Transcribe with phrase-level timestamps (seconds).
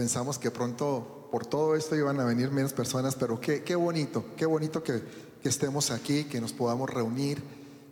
[0.00, 4.24] Pensamos que pronto por todo esto iban a venir menos personas, pero qué, qué bonito,
[4.34, 5.02] qué bonito que,
[5.42, 7.42] que estemos aquí, que nos podamos reunir.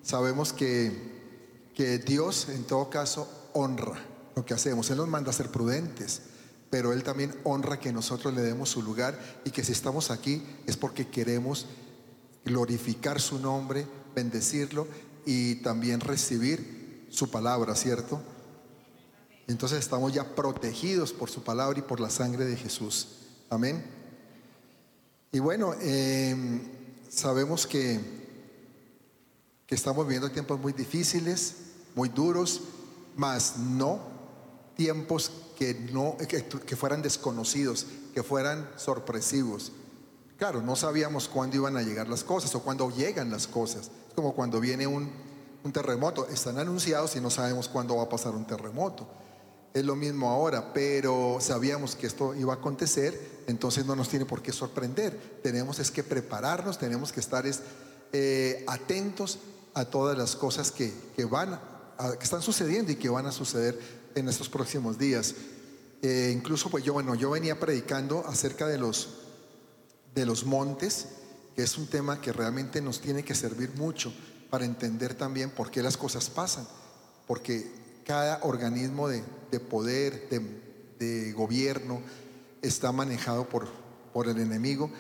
[0.03, 4.03] Sabemos que, que Dios en todo caso honra
[4.35, 4.89] lo que hacemos.
[4.89, 6.23] Él nos manda a ser prudentes,
[6.71, 10.43] pero Él también honra que nosotros le demos su lugar y que si estamos aquí
[10.67, 11.67] es porque queremos
[12.43, 14.87] glorificar su nombre, bendecirlo
[15.27, 18.23] y también recibir su palabra, ¿cierto?
[19.49, 23.09] Entonces estamos ya protegidos por su palabra y por la sangre de Jesús.
[23.49, 23.83] Amén.
[25.33, 26.61] Y bueno, em,
[27.09, 27.99] sabemos que,
[29.67, 31.57] que estamos viviendo tiempos muy difíciles,
[31.95, 32.61] muy duros,
[33.17, 34.01] mas no
[34.77, 39.73] tiempos que, no, que, fueran desconocidos, que fueran sorpresivos.
[40.37, 43.91] Claro, no sabíamos cuándo iban a llegar las cosas o cuándo llegan las cosas.
[44.09, 45.11] Es como cuando viene un,
[45.65, 46.29] un terremoto.
[46.29, 49.09] Están anunciados y no sabemos cuándo va a pasar un terremoto.
[49.79, 54.25] Es lo mismo ahora, pero sabíamos que esto iba a acontecer, entonces no nos tiene
[54.25, 55.39] por qué sorprender.
[55.41, 57.61] Tenemos es que prepararnos, tenemos que estar es,
[58.13, 59.39] eh, atentos
[59.75, 61.61] a todas las cosas que, que van
[62.19, 63.79] que están sucediendo y que van a suceder
[64.17, 65.37] en estos próximos días.
[66.03, 69.11] Eh, incluso pues yo, bueno, yo venía predicando acerca de los,
[70.13, 71.07] de los montes,
[71.55, 74.13] que es un tema que realmente nos tiene que servir mucho
[74.51, 76.67] para entender también por qué las cosas pasan,
[77.29, 77.71] porque
[78.05, 80.29] cada organismo de, de poder,
[80.99, 82.01] de, gobierno,
[82.63, 83.69] está manejado por,
[84.13, 84.91] por, el enemigo.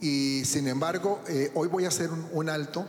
[0.00, 2.86] Y sin embargo, eh, hoy voy a hacer un, un alto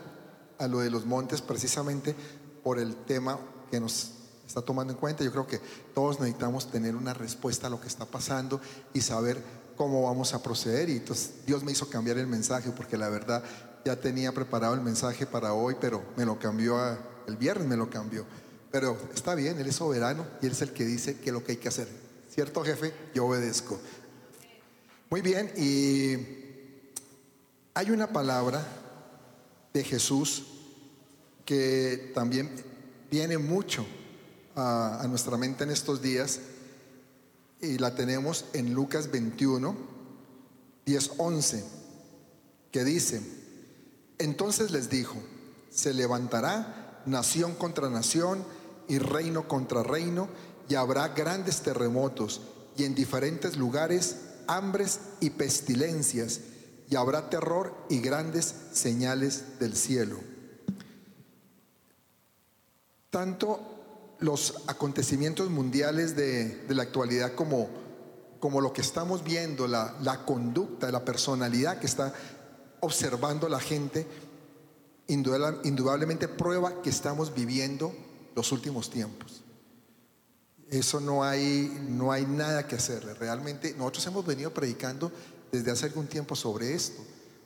[0.58, 2.16] a lo de los montes precisamente
[2.64, 4.11] por el tema que nos
[4.47, 5.23] está tomando en cuenta.
[5.23, 5.59] Yo creo que
[5.94, 8.61] todos necesitamos tener una respuesta a lo que está pasando
[8.94, 9.44] y saber
[9.75, 10.89] cómo vamos a proceder.
[10.89, 13.44] Y entonces Dios me hizo cambiar el mensaje porque la verdad
[13.86, 16.78] ya tenía preparado el mensaje para hoy, pero me lo cambió
[17.28, 18.25] el viernes, me lo cambió.
[18.74, 21.52] Pero está bien, Él es soberano y Él es el que dice que lo que
[21.52, 21.88] hay que hacer.
[22.34, 22.92] ¿Cierto, jefe?
[23.14, 23.80] Yo obedezco.
[25.12, 26.18] Muy bien, y
[27.76, 28.66] hay una palabra
[29.74, 30.46] de Jesús
[31.46, 32.50] que también
[33.12, 33.86] viene mucho
[34.56, 36.40] a, nuestra mente en estos días
[37.62, 39.76] y la tenemos en Lucas 21,
[40.84, 41.64] 10, 11,
[42.72, 43.22] que dice,
[44.18, 45.22] entonces les dijo,
[45.70, 48.44] se levantará nación contra nación
[48.88, 50.28] y reino contra reino
[50.70, 52.42] y habrá grandes terremotos
[52.78, 54.18] y en diferentes lugares
[54.48, 56.42] hambres y pestilencias
[56.90, 60.18] y habrá terror y grandes señales del cielo.
[63.10, 63.60] Tanto
[64.20, 67.70] los acontecimientos mundiales de, de la actualidad como,
[68.40, 72.14] como, lo que estamos viendo, la, la, conducta, la personalidad que está
[72.80, 74.08] observando la gente,
[75.08, 77.94] indudablemente prueba que estamos viviendo
[78.36, 79.44] los últimos tiempos.
[80.70, 83.14] Eso no hay, no hay nada que hacerle.
[83.14, 85.12] Realmente nosotros hemos venido predicando
[85.52, 87.02] desde hace algún tiempo sobre esto,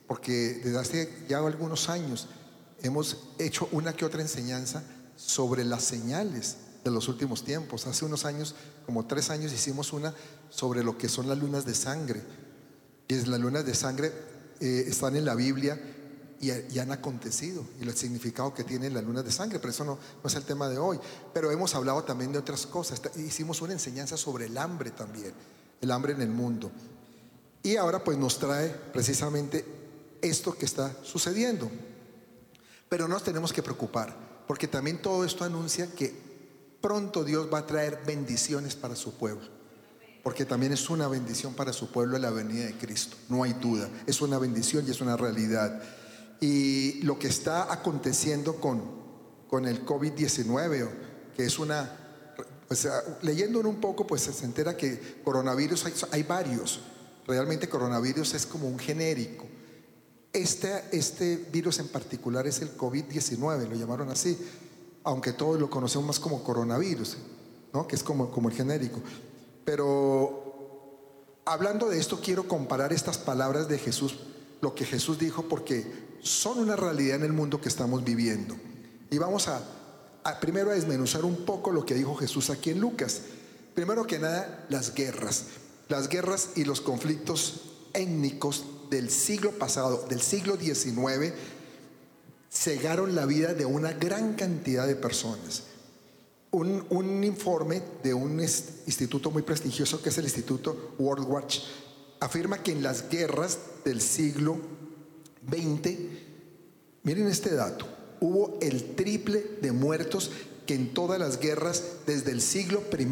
[0.06, 2.28] porque desde hace ya algunos años
[2.82, 4.82] hemos hecho una que otra enseñanza
[5.16, 7.86] sobre las señales de los últimos tiempos.
[7.86, 8.54] Hace unos años,
[8.86, 10.14] como tres años, hicimos una
[10.48, 12.22] sobre lo que son las lunas de sangre.
[13.08, 14.12] Y las lunas de sangre
[14.60, 15.78] eh, están en la Biblia
[16.40, 19.84] y, y, han acontecido y el significado que tienen las lunas de sangre, pero eso
[19.84, 20.98] no, no, es el tema de hoy.
[21.34, 23.00] Pero hemos hablado también de otras cosas.
[23.16, 25.32] Hicimos una enseñanza sobre el hambre también,
[25.80, 26.70] el hambre en el mundo.
[27.62, 29.64] Y ahora pues nos trae precisamente
[30.22, 31.70] esto que está sucediendo.
[32.88, 34.16] Pero no nos tenemos que preocupar,
[34.46, 36.14] porque también todo esto anuncia que
[36.80, 39.46] pronto Dios va a traer bendiciones para su pueblo.
[40.22, 43.88] Porque también es una bendición para su pueblo la venida de Cristo, no hay duda.
[44.06, 45.82] Es una bendición y es una realidad.
[46.40, 48.82] Y lo que está aconteciendo con,
[49.48, 50.88] con el COVID-19,
[51.36, 52.34] que es una,
[52.66, 52.88] pues,
[53.22, 56.80] leyéndolo un poco, pues se entera que coronavirus hay, hay varios.
[57.26, 59.46] Realmente coronavirus es como un genérico.
[60.32, 64.38] Este, este virus en particular es el COVID-19, lo llamaron así,
[65.02, 67.16] aunque todos lo conocemos más como coronavirus,
[67.72, 67.86] ¿no?
[67.88, 69.00] que es como, como el genérico.
[69.64, 74.18] Pero hablando de esto, quiero comparar estas palabras de Jesús,
[74.60, 78.56] lo que Jesús dijo, porque son una realidad en el mundo que estamos viviendo.
[79.10, 79.62] Y vamos a,
[80.40, 83.22] primero a desmenuzar un poco lo que dijo Jesús aquí en Lucas.
[83.74, 85.44] Primero que nada, las guerras.
[85.88, 87.62] Las guerras y los conflictos
[87.94, 91.32] étnicos del siglo pasado, del siglo XIX,
[92.50, 95.64] cegaron la vida de una gran cantidad de personas.
[96.50, 101.60] Un, un, informe de un instituto muy prestigioso que es el Instituto World Watch
[102.20, 104.58] afirma que en las guerras del siglo
[105.48, 106.10] 20,
[107.02, 107.86] miren este dato,
[108.20, 110.30] hubo el triple de muertos
[110.66, 113.06] que en todas las guerras desde el siglo I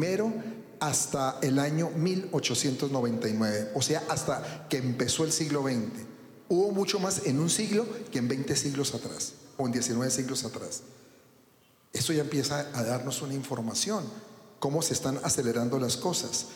[0.79, 6.05] hasta el año 1899, o sea, hasta que empezó el siglo XX.
[6.49, 10.45] Hubo mucho más en un siglo que en 20 siglos atrás, o en 19 siglos
[10.45, 10.83] atrás.
[11.91, 14.05] Eso ya empieza a darnos una información,
[14.59, 16.47] cómo se están acelerando las cosas.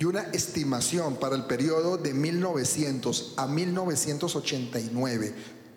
[0.00, 5.34] Y una estimación para el periodo de 1900 a 1989,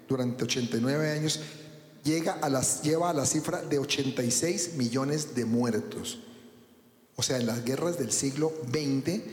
[0.08, 1.42] durante 89 años,
[2.06, 6.20] llega a las, lleva a la cifra de 86 millones de muertos.
[7.18, 9.24] O sea, en las guerras del siglo XX,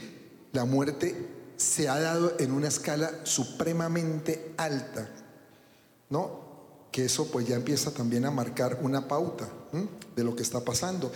[0.50, 1.14] la muerte
[1.56, 5.08] se ha dado en una escala supremamente alta,
[6.08, 6.88] ¿no?
[6.90, 9.48] Que eso pues ya empieza también a marcar una pauta
[10.16, 11.12] de lo que está pasando.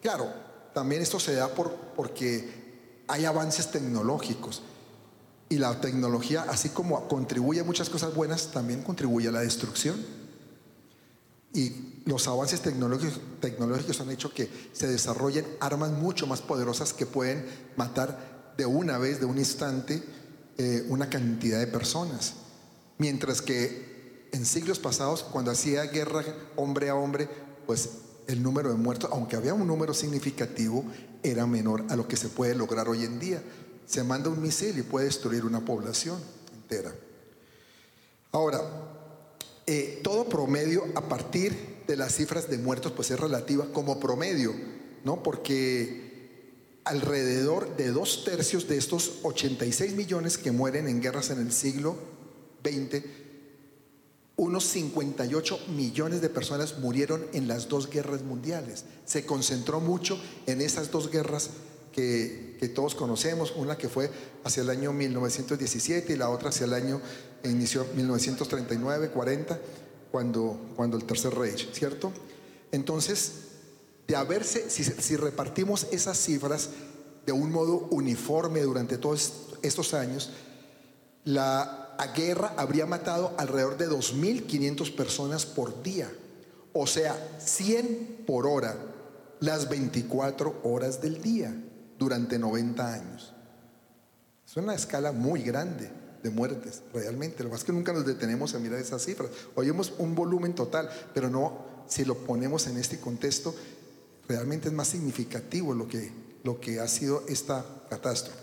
[0.00, 0.32] Claro,
[0.72, 2.65] también esto se da por, porque
[3.08, 4.62] hay avances tecnológicos.
[5.48, 9.96] Y la tecnología, así como contribuye a muchas cosas buenas, también contribuye a la destrucción.
[11.52, 17.46] Y los avances tecnológicos, han hecho que se desarrollen armas mucho más poderosas que pueden
[17.76, 20.02] matar de una vez, de un instante,
[20.58, 22.34] eh, una cantidad de personas.
[22.98, 26.24] Mientras que en siglos pasados, cuando hacía guerra
[26.56, 27.28] hombre a hombre,
[27.66, 27.88] pues
[28.26, 30.84] el número de muertos, aunque había un número significativo,
[31.22, 33.42] era menor a lo que se puede lograr hoy en día.
[33.86, 36.20] Se manda un misil y puede destruir una población
[36.54, 36.92] entera.
[38.32, 38.60] Ahora,
[39.66, 44.54] eh, todo promedio a partir de las cifras de muertos pues es relativa como promedio,
[45.04, 45.22] ¿no?
[45.22, 46.06] Porque
[46.84, 51.96] alrededor de dos tercios de estos 86 millones que mueren en guerras en el siglo
[52.64, 53.02] XX,
[54.36, 58.84] unos 58 millones de personas murieron en las dos guerras mundiales.
[59.06, 61.50] Se concentró mucho en esas dos guerras
[61.92, 64.10] que, que, todos conocemos, una que fue
[64.44, 67.00] hacia el año 1917 y la otra hacia el año
[67.44, 69.58] inició 1939, 40,
[70.10, 72.12] cuando, cuando el Tercer Reich, ¿cierto?
[72.72, 73.32] Entonces,
[74.06, 76.70] de haberse, si, si repartimos esas cifras
[77.24, 79.32] de un modo uniforme durante todos
[79.62, 80.30] estos años,
[81.24, 86.10] la guerra habría matado alrededor de 2.500 personas por día,
[86.72, 88.76] o sea, 100 por hora,
[89.40, 91.54] las 24 horas del día,
[91.98, 93.32] durante 90 años.
[94.46, 95.90] Es una escala muy grande
[96.22, 97.42] de muertes, realmente.
[97.44, 99.30] Lo más que nunca nos detenemos a mirar esas cifras.
[99.54, 103.54] Oímos un volumen total, pero no, si lo ponemos en este contexto,
[104.28, 106.12] realmente es más significativo lo que,
[106.44, 108.38] lo que ha sido esta catástrofe.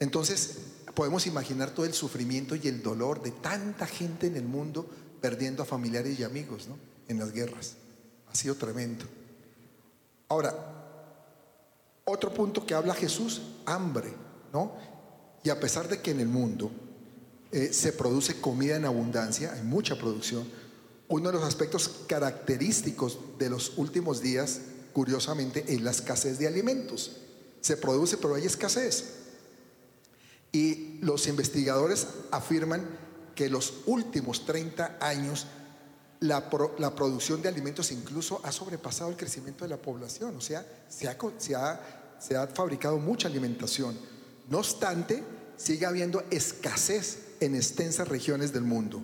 [0.00, 0.58] Entonces,
[0.98, 4.90] podemos imaginar todo el sufrimiento y el dolor de tanta gente en el mundo
[5.20, 6.76] perdiendo a familiares y amigos ¿no?
[7.06, 7.74] en las guerras.
[8.26, 9.04] Ha sido tremendo.
[10.26, 10.56] Ahora,
[12.04, 14.12] otro punto que habla Jesús, hambre,
[14.52, 14.72] ¿no?
[15.44, 16.72] Y a pesar de que en el mundo
[17.52, 20.48] eh, se produce comida en abundancia, hay mucha producción,
[21.06, 24.62] uno de los aspectos característicos de los últimos días,
[24.92, 27.18] curiosamente, es la escasez de alimentos.
[27.60, 29.27] Se produce, pero hay escasez.
[30.52, 32.86] Y los investigadores afirman
[33.34, 35.46] que los últimos 30 años
[36.20, 36.48] la,
[36.96, 41.06] producción de alimentos incluso ha sobrepasado el crecimiento de la población, o sea, se
[42.36, 43.96] ha fabricado mucha alimentación.
[44.48, 45.22] No obstante,
[45.56, 49.02] sigue habiendo escasez en extensas regiones del mundo.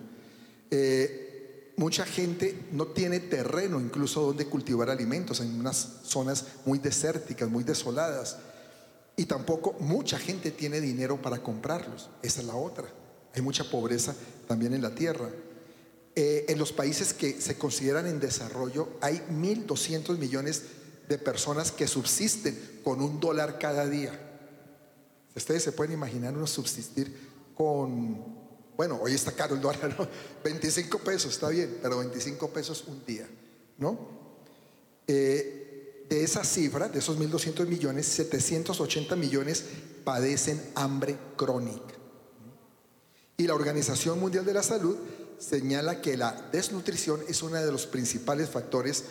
[0.71, 7.49] Eh, mucha gente no tiene terreno incluso donde cultivar alimentos en unas zonas muy desérticas,
[7.49, 8.37] muy desoladas.
[9.17, 12.09] Y tampoco mucha gente tiene dinero para comprarlos.
[12.21, 12.87] Esa es la otra.
[13.33, 14.15] Hay mucha pobreza
[14.47, 15.29] también en la tierra.
[16.15, 20.63] Eh, en los países que se consideran en desarrollo hay 1.200 millones
[21.09, 24.17] de personas que subsisten con un dólar cada día.
[25.35, 27.13] Ustedes se pueden imaginar uno subsistir
[27.53, 28.23] con,
[28.77, 30.07] bueno, hoy está caro el dólar, ¿no?
[30.43, 33.27] 25 pesos, está bien, pero 25 pesos un día,
[33.77, 33.99] ¿no?
[35.07, 35.64] Eh,
[36.09, 39.65] de esa cifra, de esos 1.200 millones, 780 millones
[40.03, 41.95] padecen hambre crónica.
[43.37, 44.97] Y la Organización Mundial de la Salud
[45.39, 49.03] señala que la desnutrición es uno de los principales factores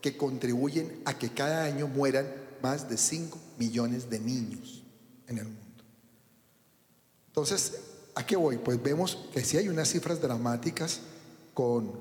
[0.00, 2.26] que contribuyen a que cada año mueran
[2.62, 4.84] más de 5 millones de niños
[5.26, 5.84] en el mundo.
[7.26, 7.74] Entonces,
[8.14, 8.58] ¿a qué voy?
[8.58, 11.00] Pues vemos que sí hay unas cifras dramáticas
[11.52, 11.92] con,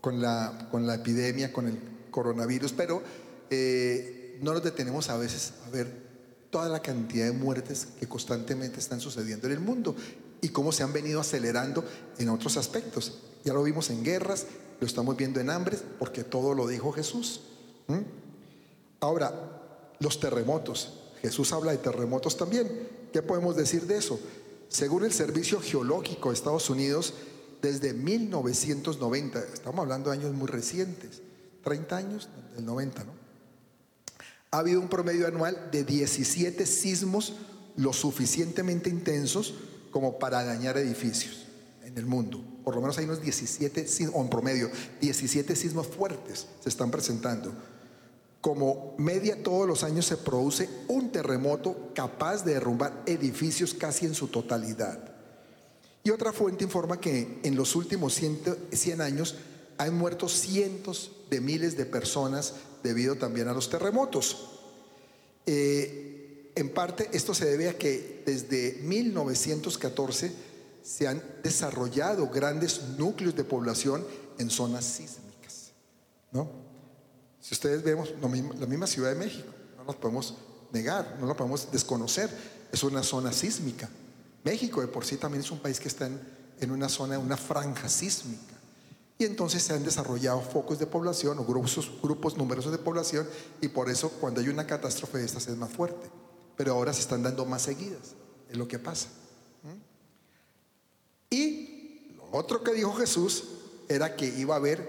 [0.00, 1.78] con, la, con la epidemia, con el
[2.10, 3.02] coronavirus, pero
[3.50, 6.08] eh, no nos detenemos a veces a ver
[6.50, 9.94] toda la cantidad de muertes que constantemente están sucediendo en el mundo
[10.40, 11.84] y cómo se han venido acelerando
[12.18, 13.18] en otros aspectos.
[13.44, 14.46] Ya lo vimos en guerras,
[14.80, 17.42] lo estamos viendo en hambres, porque todo lo dijo Jesús.
[19.00, 20.94] Ahora, los terremotos.
[21.20, 22.88] Jesús habla de terremotos también.
[23.12, 24.20] ¿Qué podemos decir de eso?
[24.68, 27.14] Según el Servicio Geológico de Estados Unidos,
[27.62, 31.22] desde 1990, estamos hablando de años muy recientes,
[31.64, 33.27] 30 años del 90, ¿no?
[34.50, 37.34] Ha habido un promedio anual de 17 sismos
[37.76, 39.54] lo suficientemente intensos
[39.90, 41.46] como para dañar edificios
[41.84, 42.42] en el mundo.
[42.64, 47.52] Por lo menos hay unos 17, o en promedio, 17 sismos fuertes se están presentando.
[48.40, 54.14] Como media todos los años se produce un terremoto capaz de derrumbar edificios casi en
[54.14, 55.12] su totalidad.
[56.04, 59.36] Y otra fuente informa que en los últimos 100, años
[59.76, 64.48] han muerto cientos de miles de personas debido también a los terremotos.
[65.46, 70.32] Eh, en parte esto se debe a que desde 1914
[70.82, 74.04] se han desarrollado grandes núcleos de población
[74.38, 75.72] en zonas sísmicas.
[76.32, 76.48] ¿no?
[77.40, 80.34] Si ustedes vemos la misma Ciudad de México, no nos podemos
[80.72, 82.30] negar, no lo podemos desconocer,
[82.72, 83.88] es una zona sísmica.
[84.44, 86.10] México de por sí también es un país que está
[86.60, 88.57] en, una zona, una franja sísmica.
[89.18, 93.28] Y entonces se han desarrollado focos de población o grupos, grupos numerosos de población
[93.60, 96.08] y por eso cuando hay una catástrofe de estas es más fuerte.
[96.56, 98.14] Pero ahora se están dando más seguidas,
[98.48, 99.08] es lo que pasa.
[99.64, 101.34] ¿Mm?
[101.34, 103.44] Y lo otro que dijo Jesús
[103.88, 104.88] era que iba a haber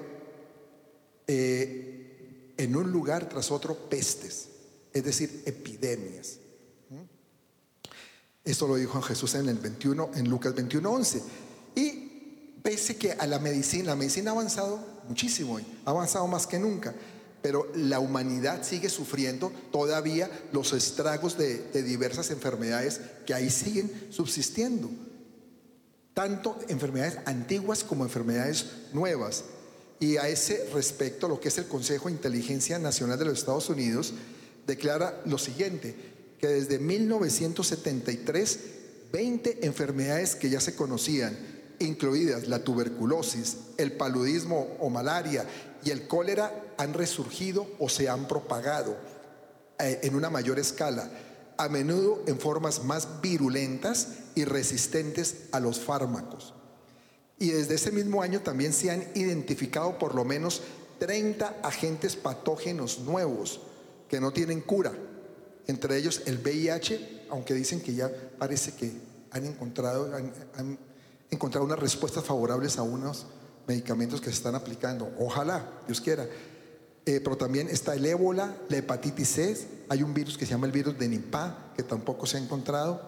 [1.25, 4.49] eh, en un lugar tras otro pestes,
[4.93, 6.37] es decir, epidemias.
[8.43, 11.21] Esto lo dijo Jesús en el 21, en Lucas 21, 11.
[12.63, 16.93] Pese que a la medicina, la medicina ha avanzado muchísimo, ha avanzado más que nunca,
[17.41, 23.91] pero la humanidad sigue sufriendo todavía los estragos de, de diversas enfermedades que ahí siguen
[24.09, 24.89] subsistiendo.
[26.13, 29.45] Tanto enfermedades antiguas como enfermedades nuevas.
[30.01, 33.69] Y a ese respecto, lo que es el Consejo de Inteligencia Nacional de los Estados
[33.69, 34.13] Unidos
[34.67, 35.95] declara lo siguiente,
[36.39, 38.59] que desde 1973,
[39.11, 41.37] 20 enfermedades que ya se conocían,
[41.79, 45.45] incluidas la tuberculosis, el paludismo o malaria
[45.83, 48.97] y el cólera, han resurgido o se han propagado
[49.79, 51.09] eh, en una mayor escala,
[51.57, 56.53] a menudo en formas más virulentas y resistentes a los fármacos.
[57.37, 60.61] Y desde ese mismo año también se han identificado por lo menos
[60.99, 63.61] 30 agentes patógenos nuevos
[64.09, 64.91] que no tienen cura.
[65.67, 68.91] Entre ellos el VIH, aunque dicen que ya parece que
[69.31, 70.77] han encontrado, han,
[71.31, 73.25] encontrado unas respuestas favorables a unos
[73.67, 75.11] medicamentos que se están aplicando.
[75.19, 76.27] Ojalá, Dios quiera.
[77.05, 79.57] Eh, pero también está el ébola, la hepatitis C,
[79.89, 83.01] hay un virus que se llama el virus de Nipah, que tampoco se ha encontrado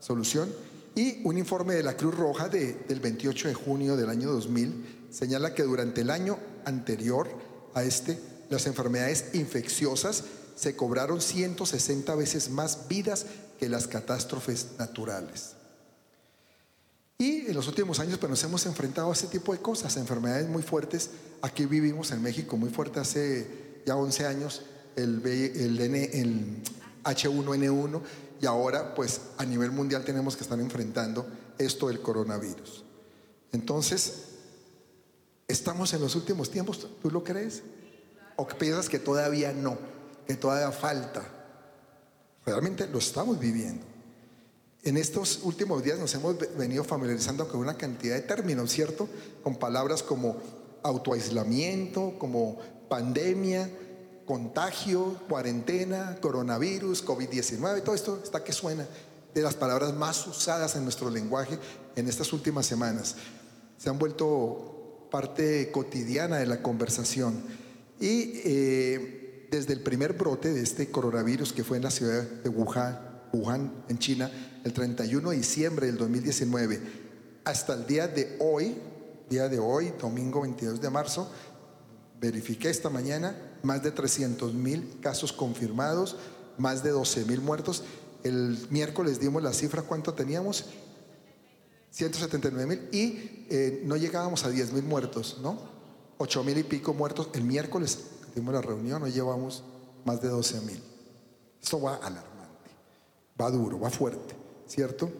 [0.00, 0.52] solución.
[0.94, 5.54] Y un informe de la Cruz Roja del 28 de junio del año 2000 señala
[5.54, 7.28] que durante el año anterior
[7.74, 8.18] a este,
[8.50, 10.24] las enfermedades infecciosas
[10.56, 13.26] se cobraron 160 veces más vidas
[13.58, 15.52] que las catástrofes naturales.
[17.20, 20.48] Y en los últimos años pues, nos hemos enfrentado a ese tipo de cosas, enfermedades
[20.48, 21.10] muy fuertes.
[21.42, 24.62] Aquí vivimos en México muy fuerte hace ya 11 años
[24.94, 26.62] el, el, el
[27.02, 28.02] H1N1
[28.40, 31.26] y ahora pues a nivel mundial tenemos que estar enfrentando
[31.58, 32.84] esto del coronavirus.
[33.50, 34.26] Entonces,
[35.48, 36.86] ¿estamos en los últimos tiempos?
[37.02, 37.62] ¿Tú lo crees?
[38.36, 39.76] ¿O piensas que todavía no?
[40.24, 41.26] Que todavía falta.
[42.46, 43.87] Realmente lo estamos viviendo.
[44.84, 49.08] En estos últimos días nos hemos venido familiarizando con una cantidad de términos, ¿cierto?
[49.42, 50.36] Con palabras como
[50.82, 52.58] autoaislamiento, como
[52.88, 53.70] pandemia,
[54.24, 58.86] contagio, cuarentena, coronavirus, COVID-19, todo esto está que suena
[59.34, 61.58] de las palabras más usadas en nuestro lenguaje
[61.96, 63.16] en estas últimas semanas.
[63.78, 67.42] Se han vuelto parte cotidiana de la conversación.
[68.00, 72.48] Y eh, desde el primer brote de este coronavirus que fue en la ciudad de
[72.48, 72.98] Wuhan,
[73.32, 74.30] Wuhan, en China,
[74.64, 76.80] el 31 de diciembre del 2019,
[77.44, 78.76] hasta el día de hoy,
[79.30, 81.30] día de hoy, domingo 22 de marzo,
[82.20, 86.16] verifiqué esta mañana, más de 300 mil casos confirmados,
[86.58, 87.84] más de 12 mil muertos.
[88.24, 90.66] El miércoles dimos la cifra, ¿cuánto teníamos?
[91.90, 95.58] 179 mil y eh, no llegábamos a 10 mil muertos, ¿no?
[96.18, 97.30] 8 mil y pico muertos.
[97.32, 97.98] El miércoles
[98.34, 99.64] dimos la reunión, hoy llevamos
[100.04, 100.82] más de 12 mil.
[101.62, 102.70] Esto va alarmante,
[103.40, 104.34] va duro, va fuerte,
[104.68, 105.10] ¿cierto?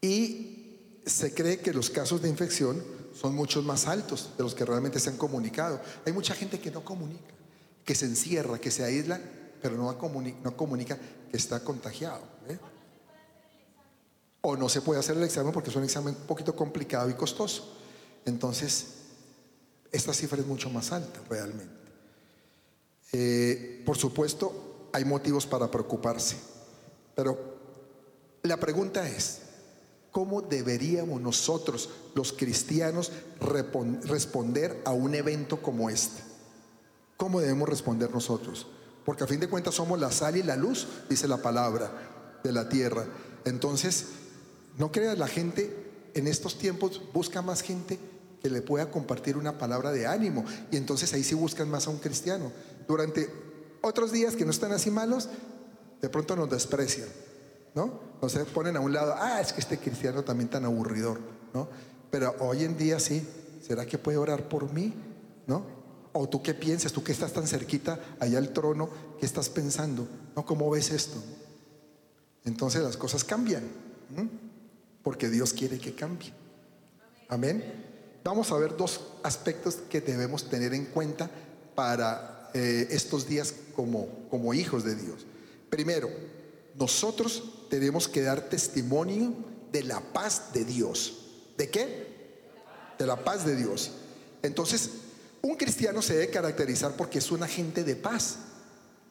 [0.00, 2.82] Y se cree que los casos de infección
[3.14, 5.80] son muchos más altos de los que realmente se han comunicado.
[6.04, 7.32] Hay mucha gente que no comunica,
[7.84, 9.20] que se encierra, que se aísla,
[9.62, 9.96] pero no,
[10.56, 10.98] comunica,
[11.30, 12.22] que está contagiado.
[12.48, 12.58] ¿eh?
[14.42, 17.14] O no se puede hacer el examen porque es un examen un poquito complicado y
[17.14, 17.78] costoso.
[18.26, 18.86] Entonces,
[19.92, 21.72] esta cifra es mucho más alta realmente.
[23.12, 26.36] Eh, por supuesto, hay motivos para preocuparse,
[27.14, 27.53] pero
[28.48, 29.40] la pregunta es,
[30.10, 33.10] ¿Cómo deberíamos nosotros, los cristianos,
[33.40, 36.22] responder a un evento como este?
[37.16, 38.68] ¿Cómo debemos responder nosotros?
[39.04, 42.52] porque a fin de cuentas somos la sal y la luz, dice la palabra de
[42.52, 43.04] la tierra.
[43.44, 44.06] Entonces,
[44.78, 47.98] no creas, la gente en estos tiempos busca más gente
[48.42, 50.44] que le pueda compartir una palabra de ánimo.
[50.70, 52.50] Y entonces ahí sí buscan más a un cristiano.
[52.88, 53.30] Durante
[53.82, 55.28] otros días que no están así malos,
[56.00, 57.08] de pronto nos desprecian,
[57.74, 58.00] ¿no?
[58.22, 61.20] Nos ponen a un lado, ah, es que este cristiano también tan aburridor,
[61.52, 61.68] ¿no?
[62.10, 63.26] Pero hoy en día sí,
[63.66, 64.94] ¿será que puede orar por mí?
[65.46, 65.66] ¿No?
[66.12, 68.88] O tú qué piensas, tú que estás tan cerquita allá al trono,
[69.18, 70.06] ¿qué estás pensando?
[70.36, 70.46] ¿No?
[70.46, 71.22] ¿Cómo ves esto?
[72.44, 73.64] Entonces las cosas cambian
[75.02, 76.32] porque Dios quiere que cambie.
[77.28, 77.62] Amén.
[78.22, 81.30] Vamos a ver dos aspectos que debemos tener en cuenta
[81.74, 85.26] para eh, estos días como, como hijos de Dios.
[85.68, 86.08] Primero,
[86.74, 89.32] nosotros tenemos que dar testimonio
[89.72, 91.18] de la paz de Dios.
[91.56, 92.06] ¿De qué?
[92.98, 93.90] De la paz de Dios.
[94.42, 94.90] Entonces,
[95.42, 98.36] un cristiano se debe caracterizar porque es un agente de paz.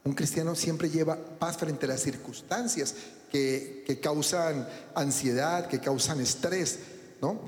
[0.03, 2.95] Un cristiano siempre lleva paz frente a las circunstancias
[3.31, 6.79] que, causan ansiedad, que causan estrés,
[7.21, 7.39] ¿no?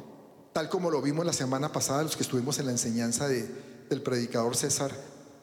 [0.54, 3.48] Tal como lo vimos la semana pasada, los que estuvimos en la enseñanza de,
[3.90, 4.92] del predicador César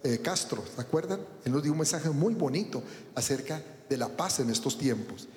[0.05, 1.21] eh, Castro, ¿se acuerdan?
[1.45, 2.83] Él nos dio un mensaje muy bonito
[3.15, 5.29] acerca de la paz en estos tiempos.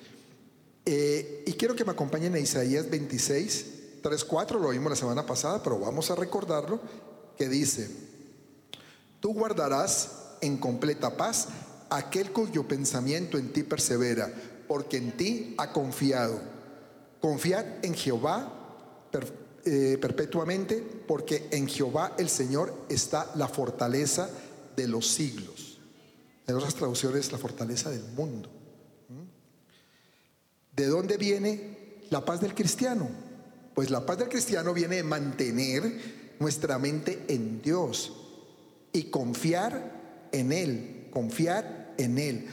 [0.86, 3.66] Eh, y quiero que me acompañen a Isaías 26,
[4.02, 6.80] 3, 4, lo vimos la semana pasada, pero vamos a recordarlo,
[7.36, 7.90] que dice,
[9.20, 11.48] tú guardarás en completa paz
[11.90, 14.32] aquel cuyo pensamiento en ti persevera
[14.66, 16.40] porque en ti ha confiado.
[17.20, 18.52] Confiad en Jehová
[19.64, 20.76] eh, perpetuamente,
[21.06, 24.30] porque en Jehová el Señor está la fortaleza
[24.76, 25.78] de los siglos.
[26.46, 28.48] En otras traducciones, la fortaleza del mundo.
[30.76, 33.08] ¿De dónde viene la paz del cristiano?
[33.74, 38.12] Pues la paz del cristiano viene de mantener nuestra mente en Dios
[38.92, 42.46] y confiar en Él, confiar en Él.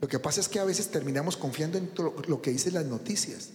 [0.00, 1.90] Lo que pasa es que a veces terminamos confiando en
[2.28, 3.50] lo que dicen las noticias.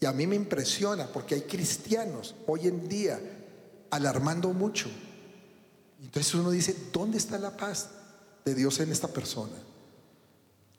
[0.00, 3.20] Y a mí me impresiona porque hay cristianos hoy en día
[3.90, 4.88] alarmando mucho.
[6.02, 7.90] Entonces uno dice, ¿dónde está la paz
[8.44, 9.54] de Dios en esta persona?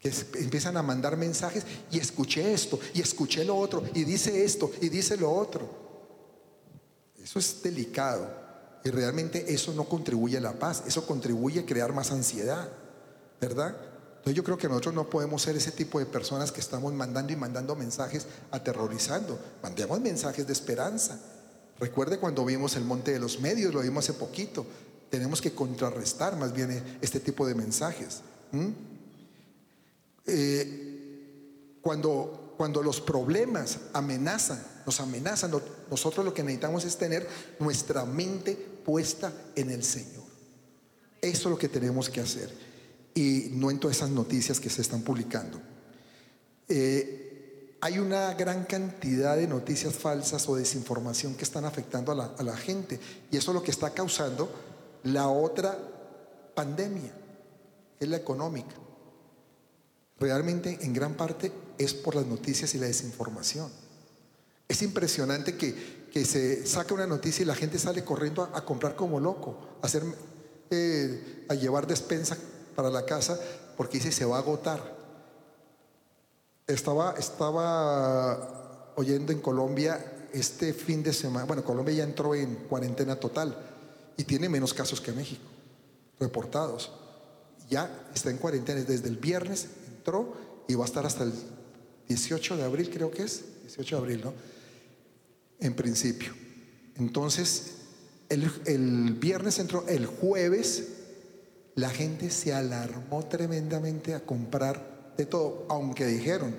[0.00, 4.70] Que empiezan a mandar mensajes y escuché esto y escuché lo otro y dice esto
[4.80, 5.68] y dice lo otro.
[7.22, 8.28] Eso es delicado
[8.82, 12.68] y realmente eso no contribuye a la paz, eso contribuye a crear más ansiedad,
[13.40, 13.76] ¿verdad?
[14.20, 17.32] Entonces yo creo que nosotros no podemos ser ese tipo de personas que estamos mandando
[17.32, 19.38] y mandando mensajes aterrorizando.
[19.62, 21.18] Mandemos mensajes de esperanza.
[21.78, 24.66] Recuerde cuando vimos el Monte de los Medios, lo vimos hace poquito.
[25.08, 28.20] Tenemos que contrarrestar más bien este tipo de mensajes.
[30.30, 35.50] Eh, cuando, cuando los problemas amenazan, nos amenazan,
[35.90, 37.26] nosotros lo que necesitamos es tener
[37.58, 40.24] nuestra mente puesta en el Señor.
[41.20, 42.50] Eso es lo que tenemos que hacer
[43.14, 45.60] y no en todas esas noticias que se están publicando.
[46.68, 52.24] Eh, hay una gran cantidad de noticias falsas o desinformación que están afectando a la,
[52.38, 54.50] a la gente y eso es lo que está causando
[55.04, 55.78] la otra
[56.54, 57.12] pandemia,
[57.98, 58.74] que es la económica.
[60.20, 63.70] Realmente en gran parte es por las noticias y la desinformación.
[64.68, 68.94] Es impresionante que, que se saca una noticia y la gente sale corriendo a, comprar
[68.94, 69.88] como loco, a,
[70.70, 72.36] eh, a llevar despensa
[72.76, 73.40] para la casa
[73.78, 75.00] porque dice se va a agotar.
[76.66, 83.16] Estaba, estaba oyendo en Colombia este fin de semana, bueno, Colombia ya entró en cuarentena
[83.16, 83.56] total
[84.18, 85.42] y tiene menos casos que México,
[86.20, 86.92] reportados.
[87.70, 89.68] Ya está en cuarentena desde el viernes,
[90.00, 90.34] entró
[90.66, 91.32] y va a estar hasta el
[92.08, 94.34] 18 de abril, creo que es, 18 de abril, ¿no?
[95.60, 96.32] En principio.
[96.96, 97.72] Entonces,
[98.28, 100.88] el, el viernes entró, el jueves
[101.74, 106.54] la gente se alarmó tremendamente a comprar de todo, aunque dijeron,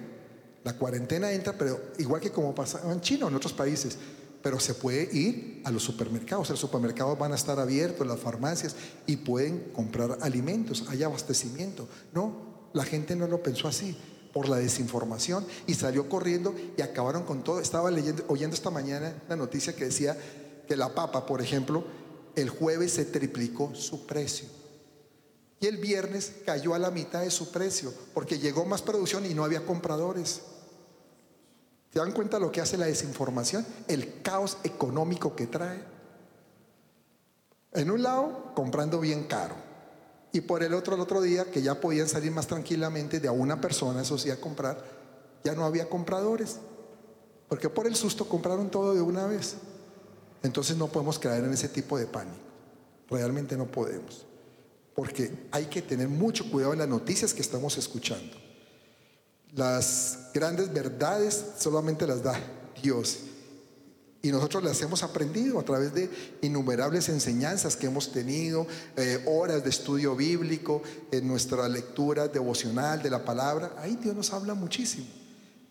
[0.64, 3.98] la cuarentena entra, pero igual que como pasaba en China o en otros países,
[4.42, 8.76] pero se puede ir a los supermercados, los supermercados van a estar abiertos, las farmacias,
[9.06, 11.88] y pueden comprar alimentos, hay abastecimiento.
[12.14, 13.96] No, la gente no lo pensó así
[14.34, 17.60] por la desinformación y salió corriendo y acabaron con todo.
[17.60, 20.18] Estaba leyendo, oyendo esta mañana la noticia que decía
[20.68, 21.84] que la papa, por ejemplo,
[22.36, 24.48] el jueves se triplicó su precio.
[25.60, 29.34] Y el viernes cayó a la mitad de su precio porque llegó más producción y
[29.34, 30.42] no había compradores.
[31.94, 33.66] ¿Se dan cuenta lo que hace la desinformación?
[33.88, 35.84] El caos económico que trae.
[37.74, 39.71] En un lado, comprando bien caro.
[40.34, 43.32] Y por el otro, el otro día, que ya podían salir más tranquilamente de a
[43.32, 44.84] una persona, eso sí, a comprar,
[45.44, 46.58] ya no había compradores.
[47.50, 49.56] Porque por el susto compraron todo de una vez.
[50.44, 52.38] Entonces no podemos caer en ese tipo de pánico.
[53.10, 54.26] Realmente no podemos.
[54.96, 58.36] porque hay que tener mucho cuidado en las noticias que estamos escuchando.
[59.54, 62.39] Las grandes verdades solamente las da
[62.82, 63.20] Dios.
[64.24, 66.10] Y nosotros las hemos aprendido a través de
[66.42, 73.10] innumerables enseñanzas que hemos tenido, eh, horas de estudio bíblico, en nuestra lectura devocional de
[73.10, 73.74] la palabra.
[73.80, 75.08] Ahí Dios nos habla muchísimo.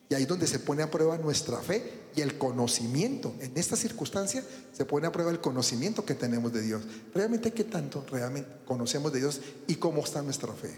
[0.09, 3.33] Y ahí es donde se pone a prueba nuestra fe y el conocimiento.
[3.39, 6.83] En esta circunstancia se pone a prueba el conocimiento que tenemos de Dios.
[7.15, 10.77] ¿Realmente qué tanto realmente conocemos de Dios y cómo está nuestra fe?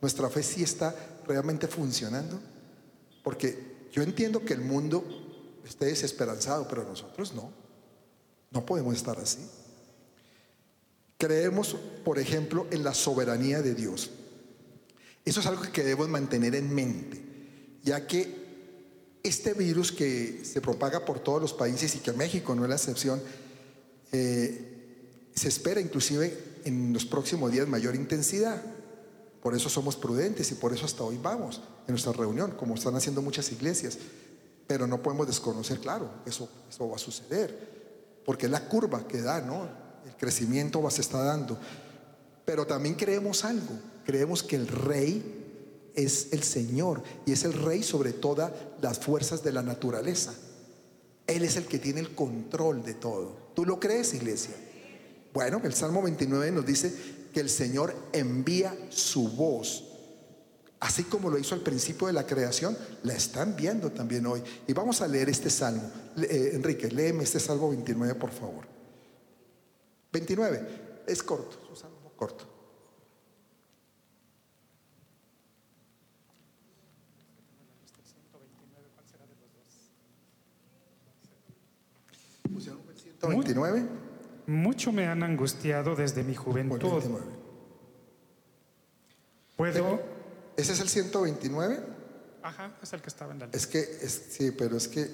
[0.00, 0.94] ¿Nuestra fe sí está
[1.26, 2.40] realmente funcionando?
[3.22, 5.04] Porque yo entiendo que el mundo
[5.66, 7.52] esté desesperanzado, pero nosotros no.
[8.50, 9.40] No podemos estar así.
[11.18, 14.10] Creemos, por ejemplo, en la soberanía de Dios.
[15.24, 17.22] Eso es algo que debemos mantener en mente,
[17.82, 18.42] ya que
[19.22, 22.74] este virus que se propaga por todos los países y que México no es la
[22.74, 23.22] excepción,
[24.10, 28.60] eh, se espera inclusive en los próximos días mayor intensidad.
[29.40, 32.94] Por eso somos prudentes y por eso hasta hoy vamos en nuestra reunión, como están
[32.96, 33.98] haciendo muchas iglesias.
[34.66, 39.20] Pero no podemos desconocer, claro, eso, eso va a suceder, porque es la curva que
[39.20, 39.68] da, ¿no?
[40.06, 41.58] El crecimiento va, se está dando.
[42.44, 45.42] Pero también creemos algo, creemos que el rey
[45.94, 50.34] es el Señor y es el rey sobre todas las fuerzas de la naturaleza.
[51.26, 53.36] Él es el que tiene el control de todo.
[53.54, 54.54] ¿Tú lo crees, iglesia?
[55.32, 56.92] Bueno, el Salmo 29 nos dice
[57.32, 59.84] que el Señor envía su voz.
[60.82, 64.42] Así como lo hizo al principio de la creación, la están viendo también hoy.
[64.66, 65.88] Y vamos a leer este salmo.
[66.16, 68.66] Eh, Enrique, léeme este salmo 29, por favor.
[70.12, 72.48] 29, es corto, es un salmo corto.
[84.48, 87.04] Mucho me han angustiado desde mi juventud.
[89.56, 90.21] ¿Puedo?
[90.56, 91.80] ¿Ese es el 129?
[92.42, 93.56] Ajá, es el que estaba en la lista.
[93.56, 95.08] Es que, es, sí, pero es que.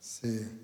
[0.00, 0.60] Sí.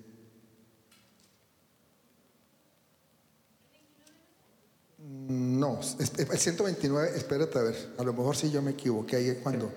[4.97, 9.71] No, el 129, espérate a ver, a lo mejor sí yo me equivoqué ahí cuando.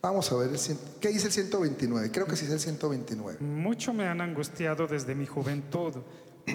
[0.00, 0.58] Vamos a ver, el,
[1.00, 2.10] ¿qué dice el 129?
[2.10, 3.38] Creo que sí es el 129.
[3.40, 5.94] Mucho me han angustiado desde mi juventud,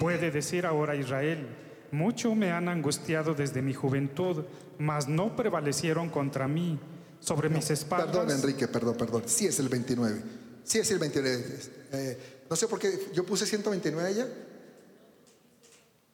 [0.00, 1.67] puede decir ahora Israel.
[1.90, 4.44] Mucho me han angustiado desde mi juventud,
[4.78, 6.78] mas no prevalecieron contra mí.
[7.20, 8.16] Sobre mis espaldas.
[8.16, 9.22] Perdón, Enrique, perdón, perdón.
[9.26, 10.22] Sí es el 29.
[10.62, 11.44] Sí es el 29.
[11.90, 14.28] Eh, no sé por qué yo puse 129 allá.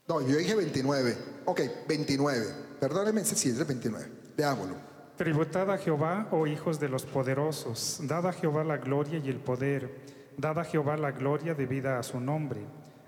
[0.08, 1.16] No, yo dije 29.
[1.44, 2.46] Ok, 29.
[2.80, 4.06] Perdóneme, sí es el 29.
[4.36, 4.94] Veámoslo.
[5.16, 9.36] Tributad a Jehová, oh hijos de los poderosos, dad a Jehová la gloria y el
[9.36, 9.94] poder,
[10.36, 12.62] dad a Jehová la gloria debida a su nombre,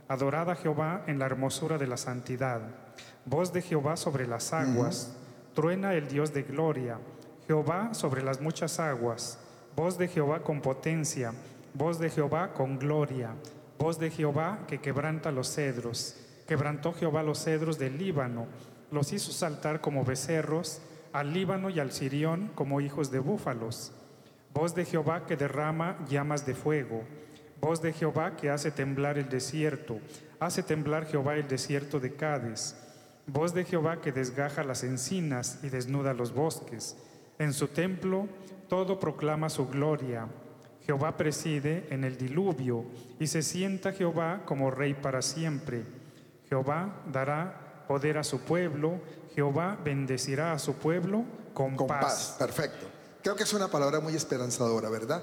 [0.08, 2.60] adorad a Jehová en la hermosura de la santidad,
[3.24, 5.16] voz de Jehová sobre las aguas,
[5.54, 6.98] truena el Dios de gloria,
[7.46, 9.38] Jehová sobre las muchas aguas,
[9.74, 11.32] voz de Jehová con potencia,
[11.74, 13.30] voz de Jehová con gloria,
[13.78, 16.16] voz de Jehová que quebranta los cedros,
[16.46, 18.46] quebrantó Jehová los cedros del Líbano,
[18.90, 20.80] los hizo saltar como becerros,
[21.12, 23.92] al Líbano y al Sirión como hijos de búfalos.
[24.52, 27.04] Voz de Jehová que derrama llamas de fuego.
[27.60, 29.98] Voz de Jehová que hace temblar el desierto.
[30.40, 32.76] Hace temblar Jehová el desierto de Cádiz.
[33.26, 36.96] Voz de Jehová que desgaja las encinas y desnuda los bosques.
[37.38, 38.28] En su templo
[38.68, 40.28] todo proclama su gloria.
[40.84, 42.84] Jehová preside en el diluvio
[43.18, 45.82] y se sienta Jehová como rey para siempre.
[46.48, 49.00] Jehová dará poder a su pueblo
[49.36, 52.36] Jehová bendecirá a su pueblo con, con paz.
[52.38, 52.86] Perfecto.
[53.22, 55.22] Creo que es una palabra muy esperanzadora, ¿verdad?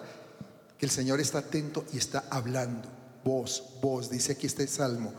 [0.84, 2.90] El Señor está atento y está hablando.
[3.24, 5.14] Voz, voz, dice aquí este salmo.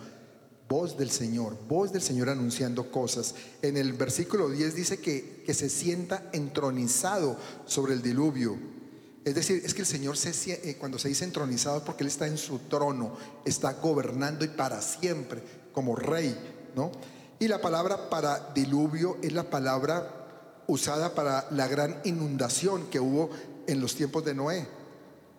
[0.69, 3.35] Voz del Señor, voz del Señor anunciando cosas.
[3.63, 8.59] En el versículo 10 dice que, que se sienta entronizado sobre el diluvio.
[9.25, 12.27] Es decir, es que el Señor se, eh, cuando se dice entronizado porque Él está
[12.27, 16.37] en su trono, está gobernando y para siempre como rey,
[16.77, 16.93] ¿no?
[17.39, 23.31] Y la palabra para diluvio es la palabra usada para la gran inundación que hubo
[23.67, 24.67] en los tiempos de Noé,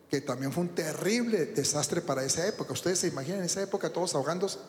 [0.09, 2.73] que también fue un terrible desastre para esa época.
[2.73, 4.59] Ustedes se imaginan en esa época todos ahogándose.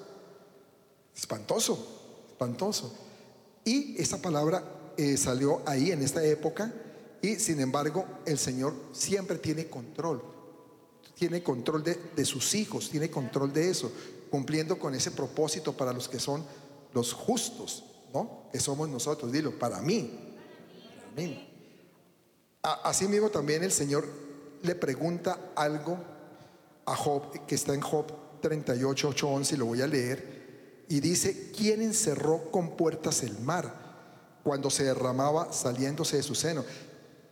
[1.15, 2.95] Espantoso, espantoso.
[3.65, 4.63] Y esa palabra
[4.97, 6.73] eh, salió ahí en esta época
[7.21, 10.23] y sin embargo el Señor siempre tiene control.
[11.15, 13.91] Tiene control de, de sus hijos, tiene control de eso,
[14.31, 16.45] cumpliendo con ese propósito para los que son
[16.93, 18.49] los justos, ¿no?
[18.53, 20.19] Que somos nosotros, dilo, para mí.
[20.99, 21.49] Para mí.
[22.63, 24.26] Así mismo también el Señor
[24.67, 25.99] le pregunta algo
[26.85, 28.07] a Job, que está en Job
[28.41, 30.85] 38, 8, 11, y lo voy a leer.
[30.89, 36.65] Y dice, ¿quién encerró con puertas el mar cuando se derramaba saliéndose de su seno?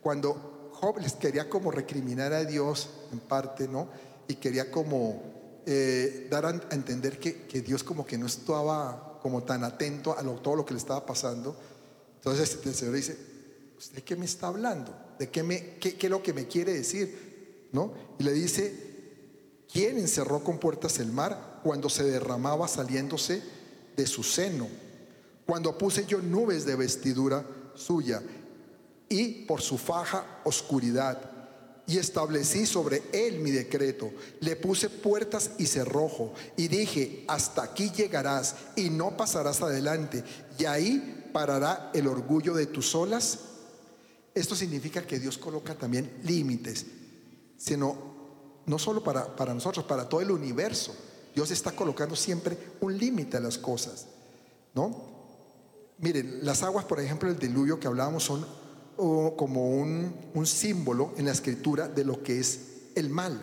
[0.03, 3.89] Cuando Job les quería como recriminar a Dios en parte, ¿no?
[4.27, 5.23] Y quería como
[5.67, 10.23] eh, dar a entender que, que, Dios como que no estaba como tan atento a
[10.23, 11.57] todo lo que le estaba pasando.
[12.17, 13.17] Entonces el Señor dice,
[13.79, 15.04] ¿usted qué me está hablando?
[15.19, 17.69] ¿De qué, me, qué, qué es lo que me quiere decir?
[17.73, 17.93] ¿No?
[18.19, 18.95] Y le dice,
[19.75, 23.43] ¿Quién encerró con puertas el mar cuando se derramaba saliéndose
[23.97, 24.69] de su seno?
[25.45, 28.23] Cuando puse yo nubes de vestidura suya
[29.09, 31.19] y por su faja oscuridad
[31.89, 34.13] y establecí sobre él mi decreto.
[34.39, 40.23] Le puse puertas y cerrojo y dije, hasta aquí llegarás y no pasarás adelante
[40.57, 43.41] y ahí parará el orgullo de tus olas.
[44.35, 46.87] Esto significa que Dios coloca también límites,
[47.57, 48.15] sino
[48.67, 50.95] no solo para, para nosotros, para todo el universo.
[51.35, 54.07] Dios está colocando siempre un límite a las cosas,
[54.75, 55.15] ¿no?
[55.99, 58.45] Miren, las aguas, por ejemplo, el diluvio que hablábamos son
[58.97, 62.61] oh, como un, un, símbolo en la escritura de lo que es
[62.95, 63.41] el mal,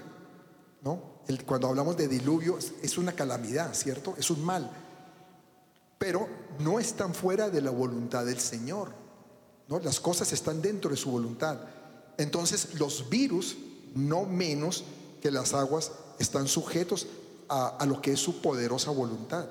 [0.81, 1.11] ¿no?
[1.45, 4.15] Cuando hablamos de diluvio es una calamidad, ¿cierto?
[4.17, 4.69] Es un mal,
[5.97, 6.27] pero
[6.59, 9.00] no están fuera de la voluntad del Señor,
[9.79, 11.59] Las cosas están dentro de su voluntad.
[12.17, 13.57] Entonces, los virus,
[13.95, 14.83] no menos,
[15.21, 17.07] que las aguas están sujetos
[17.47, 19.45] a, lo que es su poderosa voluntad.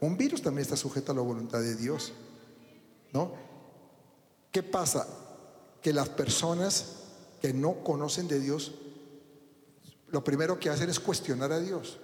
[0.00, 2.12] Un virus también está sujeto a la voluntad de Dios.
[3.12, 3.32] ¿No?
[4.52, 5.06] ¿Qué pasa?
[5.82, 6.84] Que las personas
[7.40, 8.74] que no conocen de Dios,
[10.08, 11.98] lo primero que hacen es cuestionar a Dios.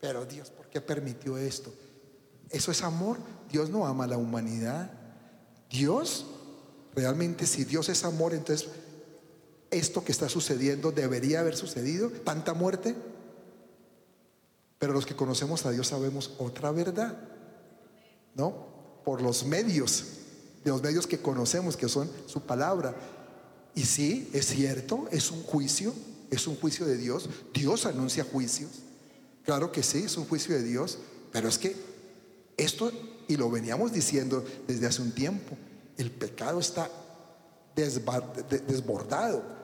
[0.00, 1.72] Pero Dios, ¿por qué permitió esto?
[2.50, 3.18] Eso es amor.
[3.50, 4.90] Dios no ama a la humanidad.
[5.70, 6.26] Dios,
[6.98, 8.68] realmente si Dios es amor, entonces
[9.70, 12.96] esto que está sucediendo debería haber sucedido, tanta muerte.
[14.80, 17.16] Pero los que conocemos a Dios sabemos otra verdad,
[18.34, 18.66] ¿no?
[19.04, 20.06] Por los medios,
[20.64, 22.96] de los medios que conocemos, que son su palabra.
[23.76, 25.94] Y sí, es cierto, es un juicio,
[26.32, 27.30] es un juicio de Dios.
[27.54, 28.70] Dios anuncia juicios.
[29.44, 30.98] Claro que sí, es un juicio de Dios,
[31.30, 31.76] pero es que
[32.56, 32.90] esto,
[33.28, 35.56] y lo veníamos diciendo desde hace un tiempo,
[35.98, 36.88] el pecado está
[37.74, 39.58] desbordado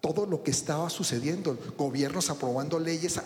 [0.00, 3.20] todo lo que estaba sucediendo, gobiernos aprobando leyes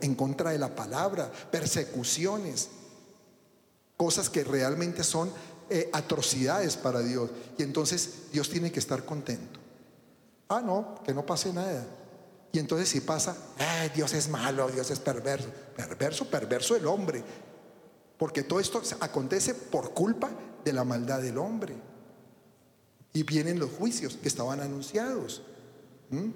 [0.00, 2.68] en contra de la palabra, persecuciones,
[3.96, 5.30] cosas que realmente son
[5.68, 7.30] eh, atrocidades para Dios.
[7.58, 9.58] Y entonces Dios tiene que estar contento.
[10.48, 11.84] Ah, no, que no pase nada.
[12.52, 13.36] Y entonces si pasa,
[13.94, 15.48] Dios es malo, Dios es perverso.
[15.76, 17.22] Perverso, perverso el hombre.
[18.18, 20.30] Porque todo esto acontece por culpa
[20.64, 21.74] de la maldad del hombre.
[23.12, 25.42] Y vienen los juicios que estaban anunciados.
[26.10, 26.30] ¿Mm?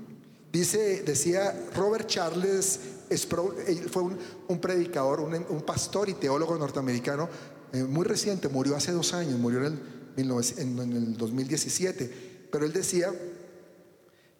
[0.53, 2.79] Dice, decía Robert Charles
[3.91, 4.03] fue
[4.49, 7.29] un, predicador, un, pastor y teólogo norteamericano
[7.73, 9.81] eh, muy reciente, murió hace dos años, murió en
[10.17, 13.13] el, en el 2017, pero él decía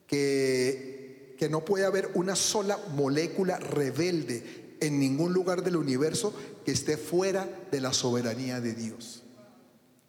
[0.07, 6.33] que, que no puede haber una sola molécula rebelde en ningún lugar del universo
[6.65, 9.24] que esté fuera de la soberanía de Dios.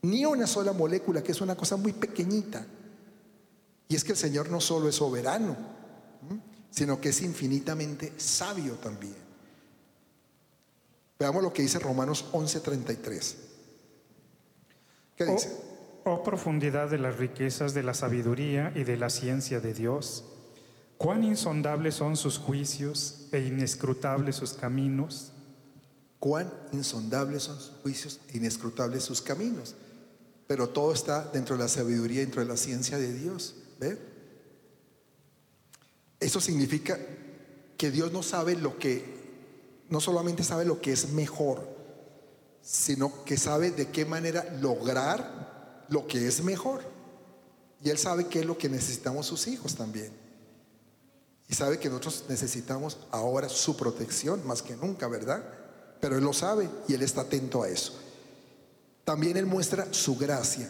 [0.05, 2.63] Ni una sola molécula, que es una cosa muy pequeñita.
[3.87, 5.55] Y es que el Señor no solo es soberano,
[6.69, 9.15] sino que es infinitamente sabio también.
[11.17, 13.35] Veamos lo que dice Romanos 11:33.
[15.15, 15.57] ¿Qué oh, dice?
[16.03, 20.23] Oh, profundidad de las riquezas de la sabiduría y de la ciencia de Dios.
[20.97, 25.31] Cuán insondables son sus juicios e inescrutables sus caminos.
[26.19, 29.75] Cuán insondables son sus juicios e inescrutables sus caminos.
[30.47, 33.55] Pero todo está dentro de la sabiduría, dentro de la ciencia de Dios.
[33.79, 33.97] ¿Ve?
[36.19, 36.99] Eso significa
[37.77, 39.03] que Dios no sabe lo que,
[39.89, 41.67] no solamente sabe lo que es mejor,
[42.62, 46.81] sino que sabe de qué manera lograr lo que es mejor.
[47.84, 50.12] Y Él sabe qué es lo que necesitamos sus hijos también.
[51.47, 55.43] Y sabe que nosotros necesitamos ahora su protección más que nunca, ¿verdad?
[56.01, 57.93] Pero Él lo sabe y Él está atento a eso.
[59.05, 60.69] También Él muestra su gracia.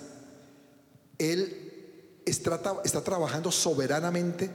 [1.17, 2.59] Él está,
[3.03, 4.49] trabajando soberanamente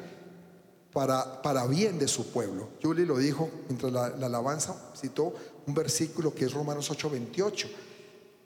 [0.92, 2.68] para, para, bien de su pueblo.
[2.82, 5.34] Julie lo dijo mientras la, alabanza citó
[5.66, 7.68] un versículo que es Romanos 8:28,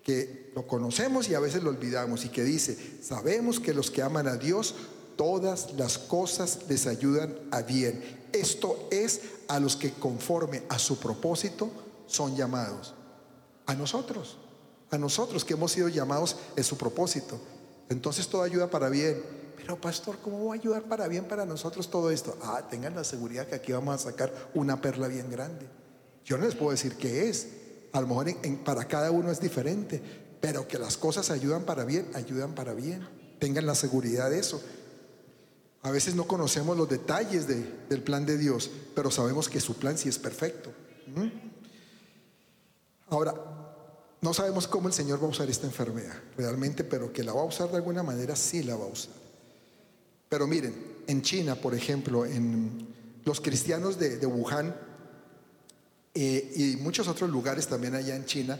[0.02, 4.02] que lo conocemos y a veces lo olvidamos y que dice, sabemos que los que
[4.02, 4.74] aman a Dios,
[5.16, 8.24] todas las cosas les ayudan a bien.
[8.32, 11.70] Esto es a los que conforme a su propósito
[12.06, 12.94] son llamados.
[13.66, 14.36] A nosotros,
[14.94, 17.38] a nosotros que hemos sido llamados en su propósito.
[17.88, 19.22] Entonces todo ayuda para bien.
[19.56, 22.36] Pero pastor, ¿cómo va a ayudar para bien para nosotros todo esto?
[22.42, 25.66] Ah, tengan la seguridad que aquí vamos a sacar una perla bien grande.
[26.24, 27.48] Yo no les puedo decir qué es.
[27.92, 30.02] a lo mejor para cada uno es diferente,
[30.40, 33.06] pero que las cosas ayudan para bien, ayudan para bien.
[33.38, 34.62] Tengan la seguridad de eso.
[35.82, 39.98] A veces no conocemos los detalles del plan de Dios, pero sabemos que su plan
[39.98, 40.72] sí es perfecto.
[41.14, 41.28] ¿Mm?
[43.08, 43.34] Ahora,
[44.24, 47.42] no sabemos cómo el Señor va a usar esta enfermedad realmente, pero que la va
[47.42, 49.12] a usar de alguna manera, sí la va a usar.
[50.30, 50.74] Pero miren,
[51.06, 52.88] en China, por ejemplo, en
[53.22, 54.74] los cristianos de, Wuhan
[56.14, 58.58] eh, y muchos otros lugares también allá en China,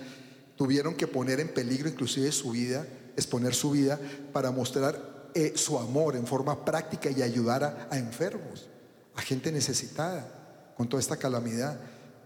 [0.54, 3.98] tuvieron que poner en peligro inclusive su vida, exponer su vida
[4.34, 8.68] para mostrar eh, su amor en forma práctica y ayudar a, enfermos,
[9.14, 11.80] a gente necesitada con toda esta calamidad.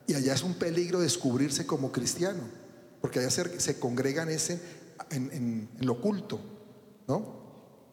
[0.09, 2.42] Y allá es un peligro descubrirse como cristiano,
[3.00, 4.61] porque allá se, congregan ese
[5.11, 6.40] en, lo oculto,
[7.06, 7.38] ¿no?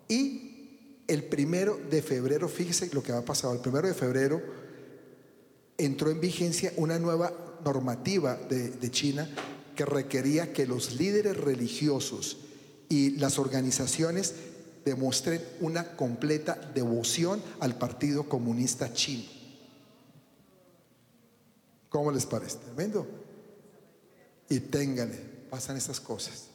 [0.07, 4.41] Y el primero de febrero, fíjese lo que ha pasado, el primero de febrero
[5.77, 9.29] entró en vigencia una nueva normativa de China
[9.75, 12.37] que requería que los líderes religiosos
[12.89, 14.33] y las organizaciones
[14.85, 19.25] demuestren una completa devoción al Partido Comunista Chino.
[21.89, 22.57] ¿Cómo les parece?
[22.57, 23.24] Tremendo.
[24.49, 25.17] Y ténganle,
[25.49, 26.47] pasan estas cosas.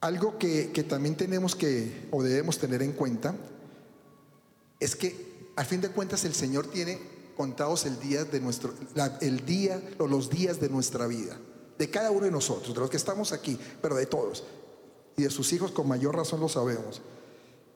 [0.00, 3.34] Algo que, también tenemos que o debemos tener en cuenta
[4.78, 6.98] es que a fin de cuentas el Señor tiene
[7.36, 8.74] contados el día de nuestro,
[9.20, 11.38] el día o los días de nuestra vida
[11.78, 14.44] de cada uno de nosotros, de los que estamos aquí, pero de todos.
[15.16, 17.00] Y de sus hijos con mayor razón lo sabemos.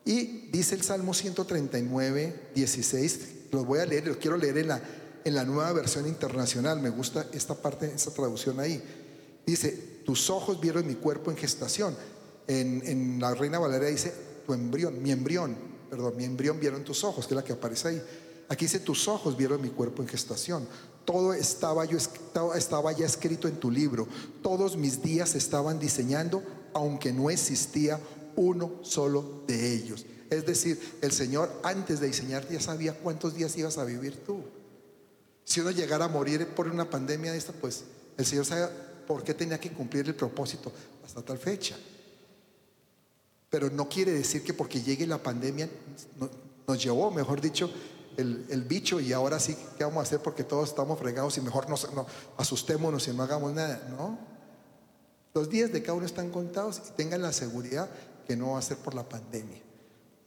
[0.04, 4.82] Y dice el Salmo 139, 16, los voy a leer, los quiero leer en la,
[5.24, 8.82] en la nueva versión internacional, me gusta esta parte, esta traducción ahí.
[9.46, 9.70] Dice,
[10.04, 11.96] tus ojos vieron mi cuerpo en gestación.
[12.46, 14.12] En, la Reina Valeria dice,
[14.46, 15.56] tu embrión, mi embrión,
[15.88, 18.02] perdón, mi embrión vieron tus ojos, que es la que aparece ahí.
[18.48, 20.66] Aquí dice, tus ojos vieron mi cuerpo en gestación.
[21.04, 21.98] Todo estaba, yo,
[22.56, 24.08] estaba ya escrito en tu libro.
[24.42, 26.42] Todos mis días estaban diseñando,
[26.74, 28.00] aunque no existía
[28.36, 30.06] uno solo de ellos.
[30.30, 34.42] Es decir, el Señor antes de diseñarte ya sabía cuántos días ibas a vivir tú.
[35.50, 37.82] Si uno llegara a morir por una pandemia de esta, pues
[38.16, 38.68] el Señor sabe
[39.08, 40.70] por qué tenía que cumplir el propósito
[41.04, 41.76] hasta tal fecha.
[43.48, 45.68] Pero no quiere decir que porque llegue la pandemia
[46.68, 47.68] nos llevó, mejor dicho,
[48.16, 50.20] el, bicho y ahora sí, ¿qué vamos a hacer?
[50.20, 53.88] Porque todos estamos fregados y mejor no, asustémonos y no hagamos nada.
[53.90, 54.20] No.
[55.34, 57.90] Los días de cada uno están contados y tengan la seguridad
[58.24, 59.60] que no va a ser por la pandemia.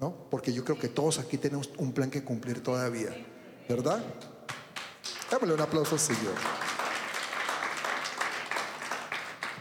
[0.02, 0.14] ¿no?
[0.30, 3.16] Porque yo creo que todos aquí tenemos un plan que cumplir todavía.
[3.70, 4.04] ¿Verdad?
[5.34, 6.36] Démosle un aplauso al Señor.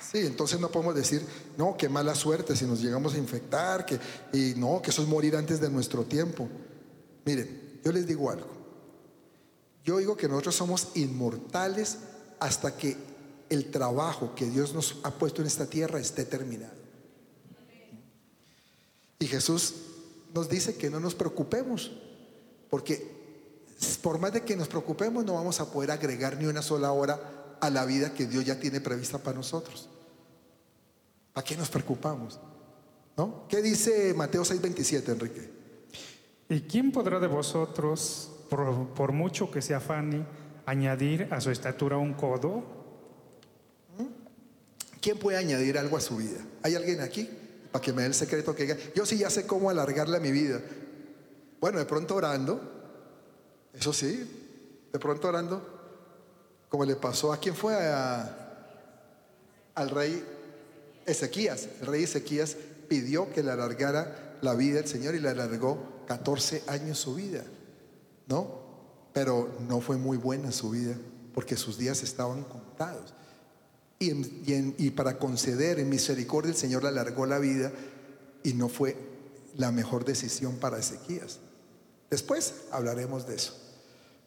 [0.02, 3.98] Sí, entonces no podemos decir, no, qué mala suerte si nos llegamos a infectar, que,
[4.34, 6.46] y no, que eso es morir antes de nuestro tiempo.
[7.24, 8.50] Miren, yo les digo algo.
[9.82, 12.00] Yo digo que nosotros somos inmortales
[12.38, 12.98] hasta que
[13.48, 16.74] el trabajo que Dios nos ha puesto en esta tierra esté terminado.
[19.18, 19.72] Y Jesús
[20.34, 21.92] nos dice que no nos preocupemos,
[22.68, 23.11] porque
[24.02, 27.18] por más de que nos preocupemos no vamos a poder agregar ni una sola hora
[27.60, 29.88] a la vida que Dios ya tiene prevista para nosotros.
[31.32, 32.38] ¿Para qué nos preocupamos?
[33.16, 33.46] ¿No?
[33.48, 35.50] ¿Qué dice Mateo 6:27, Enrique?
[36.48, 40.26] ¿Y quién podrá de vosotros, por, mucho que se afane,
[40.66, 42.62] añadir a su estatura un codo?
[45.00, 46.38] ¿Quién puede añadir algo a su vida?
[46.62, 47.28] ¿Hay alguien aquí?
[47.72, 50.20] Para que me dé el secreto que diga, yo sí ya sé cómo alargarle a
[50.20, 50.60] mi vida.
[51.60, 52.81] Bueno, de pronto orando,
[53.72, 55.62] eso sí, de pronto orando,
[56.68, 57.74] como le pasó a quién fue
[59.74, 60.24] al rey
[61.06, 61.68] Ezequías.
[61.80, 62.56] El rey Ezequías
[62.88, 67.44] pidió que le alargara la vida el Señor y le alargó 14 años su vida,
[68.26, 68.60] ¿no?
[69.12, 70.96] Pero no fue muy buena su vida
[71.34, 73.14] porque sus días estaban contados.
[73.98, 77.72] Y, para conceder en misericordia el Señor le alargó la vida
[78.42, 78.96] y no fue
[79.56, 81.38] la mejor decisión para Ezequías.
[82.10, 83.61] Después hablaremos de eso.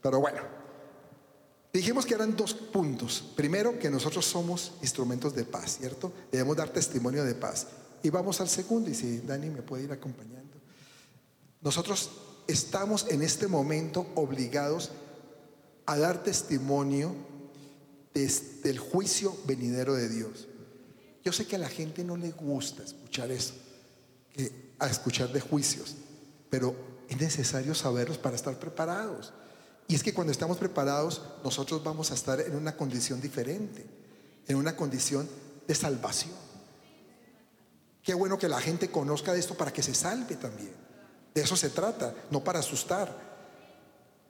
[0.06, 0.39] Pero bueno,
[1.74, 3.24] dijimos que eran dos puntos.
[3.36, 6.14] Primero, que nosotros somos instrumentos de paz, ¿cierto?
[6.32, 7.66] Debemos dar testimonio de paz.
[8.03, 10.60] Y vamos al segundo, y si Dani me puede ir acompañando.
[11.60, 12.12] Nosotros
[12.45, 14.91] estamos en este momento obligados
[15.88, 17.16] a dar testimonio
[18.14, 20.47] del juicio venidero de Dios.
[21.24, 23.56] Yo sé que a la gente no le gusta escuchar eso,
[24.78, 25.95] a escuchar de juicios,
[26.51, 26.76] pero
[27.10, 29.34] es necesario saberlos para estar preparados.
[29.88, 33.86] Y es que cuando estamos preparados, nosotros vamos a estar en una condición diferente,
[34.48, 35.30] en una condición
[35.68, 36.34] de salvación.
[38.02, 40.74] Qué bueno que la gente conozca de esto para que se salve también.
[41.34, 43.36] De eso se trata, no para asustar.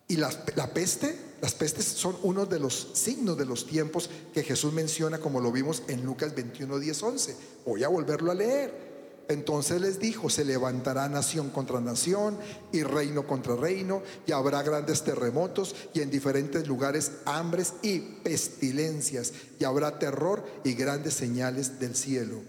[0.08, 0.30] Y la,
[0.74, 5.41] peste, las pestes son uno de los signos de los tiempos que Jesús menciona, como
[5.41, 7.38] lo vimos en Lucas 21, 10, 11.
[7.66, 8.94] Voy a volverlo a leer.
[9.28, 12.38] Entonces les dijo, se levantará nación contra nación
[12.71, 19.34] y reino contra reino, y habrá grandes terremotos y en diferentes lugares hambres y pestilencias,
[19.59, 22.41] y habrá terror y grandes señales del cielo.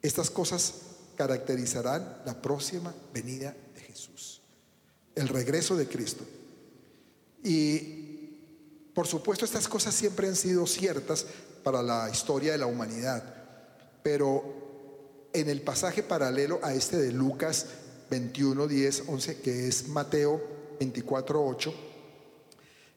[0.00, 0.74] Estas cosas
[1.16, 4.42] caracterizarán la próxima venida de Jesús,
[5.14, 6.24] el regreso de Cristo.
[7.44, 8.02] Y
[8.94, 11.24] por supuesto estas cosas siempre han sido ciertas
[11.62, 13.22] para la historia de la humanidad,
[14.02, 14.61] pero
[15.32, 17.66] en el pasaje paralelo a este de Lucas
[18.10, 20.40] 21, 10, 11, que es Mateo
[20.78, 21.74] 24, 8,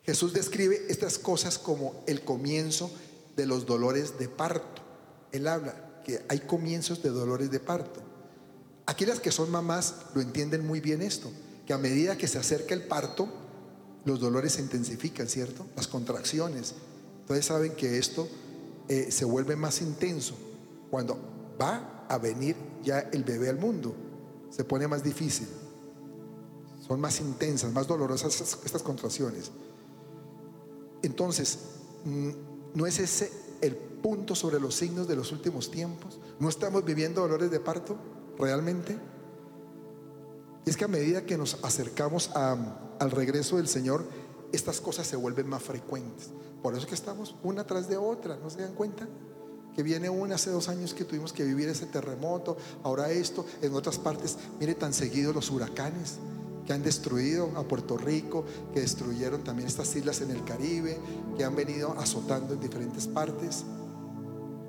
[0.03, 2.91] Jesús describe estas cosas como el comienzo
[3.35, 4.81] de los dolores de parto.
[5.31, 8.01] Él habla que hay comienzos de dolores de parto.
[8.85, 11.31] Aquí las que son mamás lo entienden muy bien esto,
[11.65, 13.27] que a medida que se acerca el parto,
[14.05, 15.65] los dolores se intensifican, ¿cierto?
[15.75, 16.75] Las contracciones.
[17.21, 18.27] Entonces saben que esto
[18.87, 20.35] eh, se vuelve más intenso
[20.91, 21.17] cuando
[21.59, 23.95] va a venir ya el bebé al mundo.
[24.49, 25.47] Se pone más difícil.
[26.87, 29.51] Son más intensas, más dolorosas estas contracciones.
[31.01, 31.59] Entonces,
[32.03, 32.29] mm,
[32.75, 33.31] ¿no es ese
[33.61, 36.19] el punto sobre los signos de los últimos tiempos?
[36.39, 37.97] ¿No estamos viviendo dolores de parto
[38.37, 38.97] realmente?
[40.65, 44.03] Es que a medida que nos acercamos al regreso del Señor,
[44.51, 46.31] estas cosas se vuelven más frecuentes.
[46.61, 49.07] Por eso es que estamos una tras de otra, ¿no se dan cuenta?
[49.75, 53.73] Que viene una hace dos años que tuvimos que vivir ese terremoto, ahora esto, en
[53.73, 56.15] otras partes, mire tan seguido los huracanes
[56.65, 60.97] que han destruido a Puerto Rico, que destruyeron también estas islas en el Caribe,
[61.37, 63.63] que han venido azotando en diferentes partes.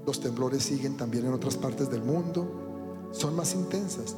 [0.05, 4.15] Los temblores siguen también en otras partes del mundo, son más intensas.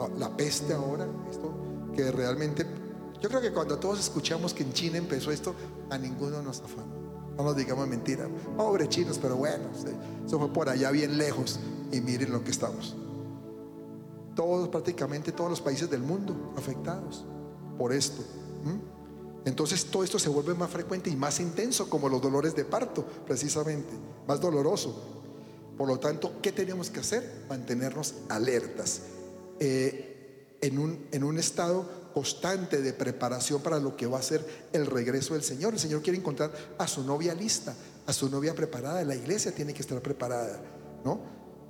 [0.00, 1.64] Ah, la peste ahora, esto
[1.94, 2.66] que realmente,
[3.22, 5.54] yo creo que cuando todos escuchamos que en China empezó esto,
[5.90, 7.03] a ninguno nos afana.
[7.36, 8.28] No nos digamos mentira.
[8.56, 9.64] Pobre chinos, pero bueno,
[10.26, 11.58] eso fue por allá bien lejos.
[11.92, 12.96] Y miren lo que estamos.
[14.34, 17.24] Todos, prácticamente todos los países del mundo afectados
[17.78, 18.22] por esto.
[19.44, 23.04] Entonces todo esto se vuelve más frecuente y más intenso, como los dolores de parto,
[23.26, 23.92] precisamente,
[24.26, 24.94] más doloroso.
[25.76, 27.44] Por lo tanto, ¿qué tenemos que hacer?
[27.48, 29.02] Mantenernos alertas,
[29.60, 34.68] eh, en, un, en un estado constante de preparación para lo que va a ser
[34.72, 35.74] el regreso del Señor.
[35.74, 37.74] El Señor quiere encontrar a su novia lista,
[38.06, 39.02] a su novia preparada.
[39.02, 40.60] La iglesia tiene que estar preparada,
[41.04, 41.20] ¿no?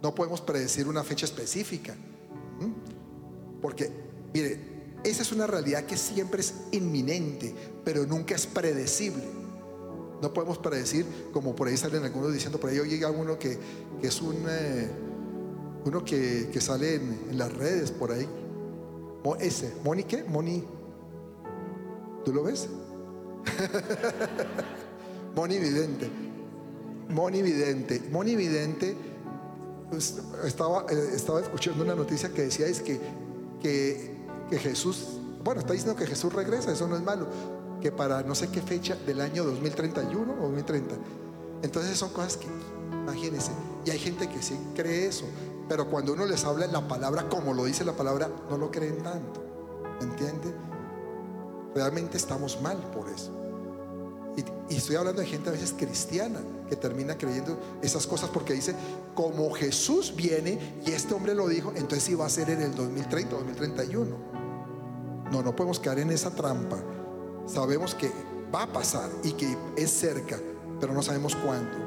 [0.03, 1.95] No podemos predecir una fecha específica.
[3.63, 3.91] Porque,
[4.35, 9.25] mire, esa es una realidad que siempre es inminente, pero nunca es predecible.
[10.21, 13.59] No podemos predecir, como por ahí salen algunos diciendo, por ahí llega uno que,
[14.03, 14.91] es un, eh,
[15.87, 18.29] uno que, sale en las redes por ahí
[19.41, 20.23] ese, ¿Moni qué?
[20.25, 20.63] Moni.
[22.25, 22.69] ¿Tú lo ves?
[25.35, 26.11] Moni Vidente.
[27.09, 28.03] Moni Vidente.
[28.11, 28.97] Moni Vidente.
[29.91, 33.01] Pues, estaba, eh, estaba escuchando una noticia que decía es que,
[33.61, 34.17] que,
[34.51, 37.29] que Jesús, bueno, está diciendo que Jesús regresa, eso no es malo,
[37.81, 40.95] que para no sé qué fecha del año 2031 o 2030.
[41.63, 42.47] Entonces son cosas que,
[42.93, 43.53] imagínense,
[43.87, 45.27] y hay gente que sí cree eso,
[45.69, 49.03] pero cuando uno les habla la palabra, como lo dice la palabra, no lo creen
[49.03, 49.43] tanto.
[50.01, 50.55] ¿Entiende?
[51.75, 53.33] Realmente estamos mal por eso.
[54.69, 58.75] Y, estoy hablando de gente a veces cristiana que termina creyendo esas cosas porque dice,
[59.15, 63.37] como Jesús viene y este hombre lo dijo, entonces va a ser en el 2030,
[63.37, 64.17] 2031.
[65.31, 66.79] No, no podemos caer en esa trampa.
[67.47, 68.11] Sabemos que
[68.55, 70.39] va a pasar y que es cerca,
[70.81, 71.84] pero no sabemos cuándo.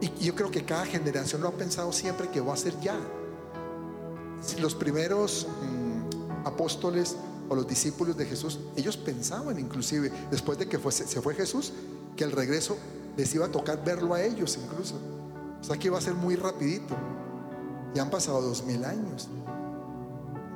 [0.00, 2.98] Y yo creo que cada generación lo ha pensado siempre que va a ser ya.
[4.58, 7.16] Los primeros mm, apóstoles
[7.48, 11.72] o los discípulos de Jesús, ellos pensaban inclusive, después de que se fue Jesús,
[12.16, 12.76] que el regreso
[13.16, 14.94] les iba a tocar verlo a ellos incluso.
[15.60, 16.96] O sea que iba a ser muy rapidito.
[17.94, 19.28] Ya han pasado dos mil años.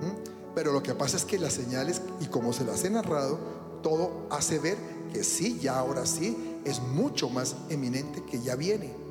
[0.01, 0.55] ¿Mm?
[0.55, 3.39] Pero lo que pasa es que las señales, y como se las he narrado,
[3.83, 4.79] todo hace ver
[5.13, 9.04] que sí, ya ahora sí, es mucho más eminente que ya viene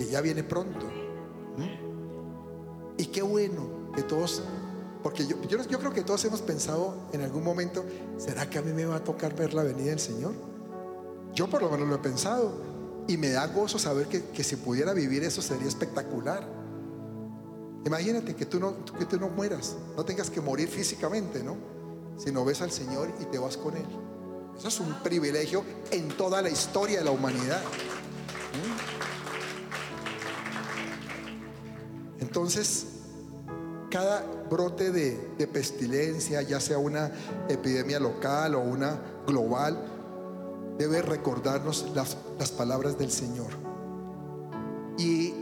[0.00, 0.86] que ya viene pronto.
[2.96, 4.42] Y qué bueno que todos,
[5.02, 7.84] porque yo, yo, creo que todos hemos pensado en algún momento,
[8.16, 10.32] ¿será que a mí me va a tocar ver la venida del Señor?
[11.34, 12.50] Yo por lo menos lo he pensado
[13.08, 16.48] y me da gozo saber que, que si pudiera vivir eso sería espectacular.
[17.84, 21.58] Imagínate que tú, no, que tú no mueras, no tengas que morir físicamente, ¿no?
[22.16, 23.86] Sino ves al Señor y te vas con Él.
[24.56, 27.60] Eso es un privilegio en toda la historia de la humanidad.
[32.20, 32.86] Entonces,
[33.90, 37.10] cada brote de, de pestilencia, ya sea una
[37.48, 39.78] epidemia local o una global,
[40.78, 43.48] debe recordarnos las, las palabras del Señor
[44.96, 45.34] y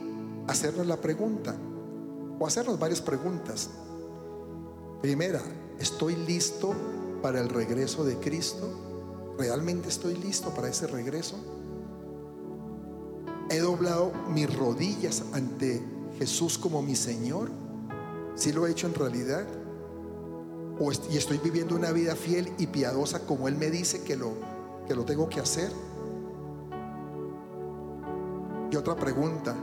[0.46, 1.54] hacernos la pregunta,
[2.38, 3.68] o hacernos varias preguntas.
[5.02, 5.40] Primera,
[5.78, 6.74] ¿estoy listo
[7.22, 8.68] para el regreso de Cristo?
[9.38, 11.36] ¿Realmente estoy listo para ese regreso?
[13.50, 15.82] ¿He doblado mis rodillas ante
[16.18, 17.48] Jesús como mi Señor?
[18.34, 19.46] ¿Sí lo he hecho en realidad?
[20.80, 24.32] ¿O y estoy viviendo una vida fiel y piadosa como Él me dice que lo,
[24.86, 25.70] que lo tengo que hacer?
[28.70, 29.54] Y otra pregunta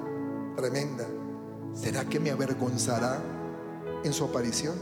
[0.56, 1.06] tremenda,
[1.74, 3.22] ¿será que me avergonzará
[4.04, 4.76] en su aparición?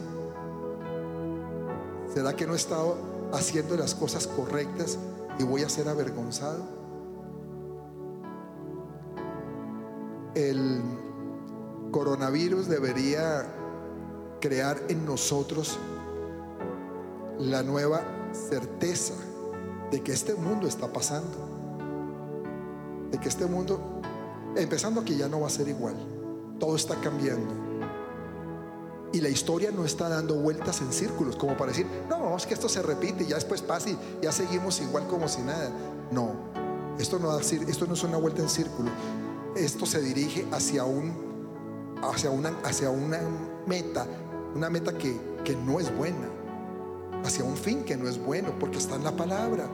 [2.13, 2.97] ¿Será que no he estado
[3.34, 4.99] haciendo las cosas correctas
[5.39, 6.63] y voy a ser avergonzado?
[10.36, 10.82] El
[11.93, 13.45] coronavirus debería
[14.41, 15.77] crear en nosotros
[17.39, 19.13] la nueva certeza
[19.91, 21.37] de que este mundo está pasando,
[23.11, 24.01] de que este mundo,
[24.57, 25.95] empezando que ya no va a ser igual,
[26.59, 27.53] todo está cambiando.
[29.13, 32.55] Y la historia no está dando vueltas en círculos, como para decir, no, es que
[32.55, 35.69] esto se repite y ya después pasa y ya seguimos igual como si nada.
[36.11, 36.31] No,
[36.97, 38.89] esto no, esto no es una vuelta en círculo.
[39.55, 41.32] Esto se dirige hacia, un,
[42.10, 43.20] hacia, una, hacia una
[43.66, 44.06] meta,
[44.56, 46.30] una meta que, que no es buena,
[47.24, 49.68] hacia un fin que no es bueno, porque está en la palabra.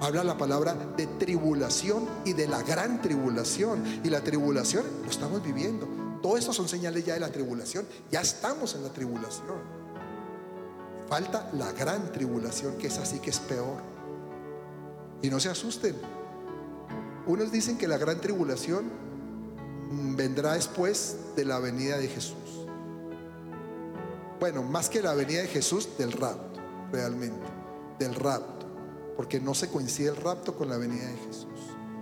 [0.00, 3.82] Habla la palabra de tribulación y de la gran tribulación.
[4.04, 5.88] Y la tribulación lo estamos viviendo.
[6.22, 7.86] Todo esto son señales ya de la tribulación.
[8.10, 9.56] Ya estamos en la tribulación.
[11.08, 13.80] Falta la gran tribulación, que es así que es peor.
[15.22, 15.96] Y no se asusten.
[17.26, 18.90] Unos dicen que la gran tribulación
[19.90, 22.36] vendrá después de la venida de Jesús.
[24.40, 26.60] Bueno, más que la venida de Jesús, del rapto,
[26.92, 27.46] realmente.
[27.98, 28.56] Del rapto
[29.16, 31.46] porque no se coincide el rapto con la venida de Jesús.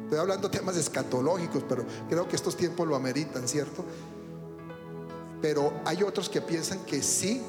[0.02, 3.84] Estoy hablando de temas escatológicos, pero creo que estos tiempos lo ameritan, ¿cierto?
[5.40, 7.40] Pero hay otros que piensan que sí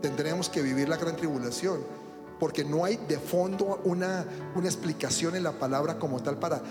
[0.00, 1.80] tendremos que vivir la gran tribulación,
[2.40, 6.62] porque no hay de fondo una, una explicación en la palabra como tal para,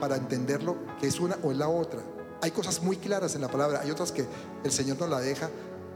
[0.00, 2.00] para entenderlo, que es una o es la otra.
[2.44, 4.26] Hay cosas muy claras en la palabra, hay otras que
[4.64, 5.48] el Señor nos la deja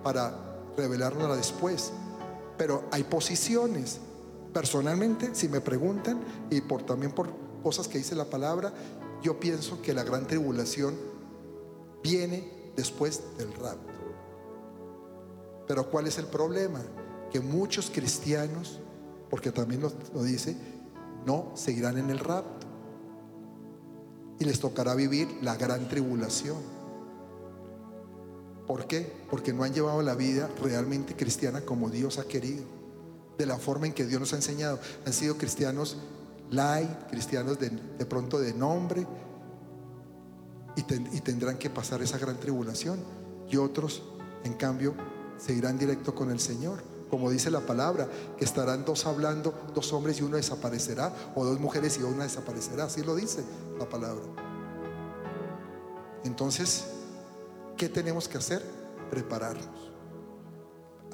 [0.02, 0.34] para
[0.78, 1.92] revelárnosla después,
[2.56, 3.98] pero hay posiciones.
[4.54, 6.18] Personalmente, si me preguntan,
[6.48, 7.28] y por, también por
[7.62, 8.72] cosas que dice la palabra,
[9.22, 10.96] yo pienso que la gran tribulación
[12.02, 13.92] viene después del rapto.
[15.66, 16.80] Pero ¿cuál es el problema?
[17.30, 18.80] Que muchos cristianos,
[19.28, 20.56] porque también lo, lo dice,
[21.26, 22.57] no seguirán en el rapto.
[24.38, 26.58] Y les tocará vivir la gran tribulación.
[28.66, 29.12] ¿Por qué?
[29.30, 32.78] Porque no han llevado la vida realmente cristiana como Dios ha querido
[33.38, 34.78] de la forma en que Dios nos ha enseñado.
[35.06, 35.96] Han sido cristianos
[36.50, 37.70] light, cristianos de,
[38.06, 39.06] pronto de nombre,
[40.76, 40.80] y,
[41.16, 42.98] y, tendrán que pasar esa gran tribulación.
[43.48, 44.02] Y otros,
[44.44, 44.94] en cambio,
[45.38, 46.82] seguirán directo con el Señor.
[47.10, 51.58] Como dice la palabra, que estarán dos hablando, dos hombres y uno desaparecerá, o dos
[51.58, 52.84] mujeres y una desaparecerá.
[52.84, 53.42] Así lo dice
[53.78, 54.24] la palabra.
[56.24, 56.84] Entonces,
[57.76, 58.62] ¿qué tenemos que hacer?
[59.10, 59.92] Prepararnos,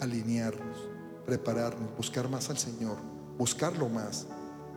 [0.00, 2.96] alinearnos prepararnos, buscar más al Señor,
[3.38, 4.26] buscarlo más,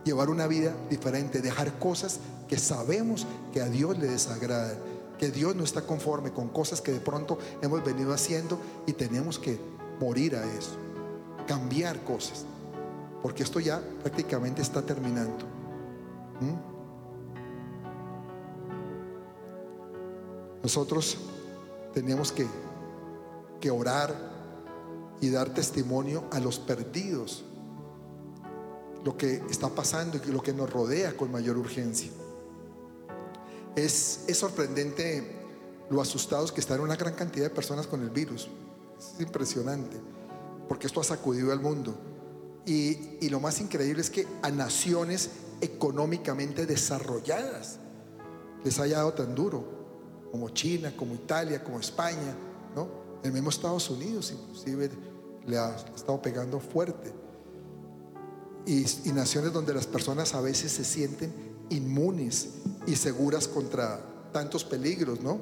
[0.04, 4.78] llevar una vida diferente, dejar cosas que sabemos que a Dios le desagradan,
[5.18, 9.38] que Dios no está conforme con cosas que de pronto hemos venido haciendo y tenemos
[9.38, 9.58] que
[10.00, 10.76] morir a eso,
[11.48, 12.44] cambiar cosas,
[13.22, 15.44] porque esto ya prácticamente está terminando.
[16.40, 16.78] ¿Mm?
[20.62, 21.16] Nosotros
[21.94, 22.46] teníamos que,
[23.60, 24.14] que orar
[25.20, 27.44] y dar testimonio a los perdidos,
[29.04, 32.10] lo que está pasando y lo que nos rodea con mayor urgencia.
[33.74, 35.38] Es, es sorprendente
[35.88, 38.48] lo asustados que están una gran cantidad de personas con el virus.
[38.98, 39.96] Es impresionante,
[40.68, 41.94] porque esto ha sacudido al mundo.
[42.66, 47.78] Y, y lo más increíble es que a naciones económicamente desarrolladas
[48.64, 49.64] les haya dado tan duro,
[50.30, 52.34] como China, como Italia, como España,
[52.74, 52.88] ¿no?
[53.22, 54.90] El mismo Estados Unidos inclusive
[55.46, 57.12] le ha estado pegando fuerte.
[58.66, 61.32] Y, naciones donde las personas a veces se sienten
[61.70, 62.50] inmunes
[62.86, 63.98] y seguras contra
[64.30, 65.38] tantos peligros, ¿no?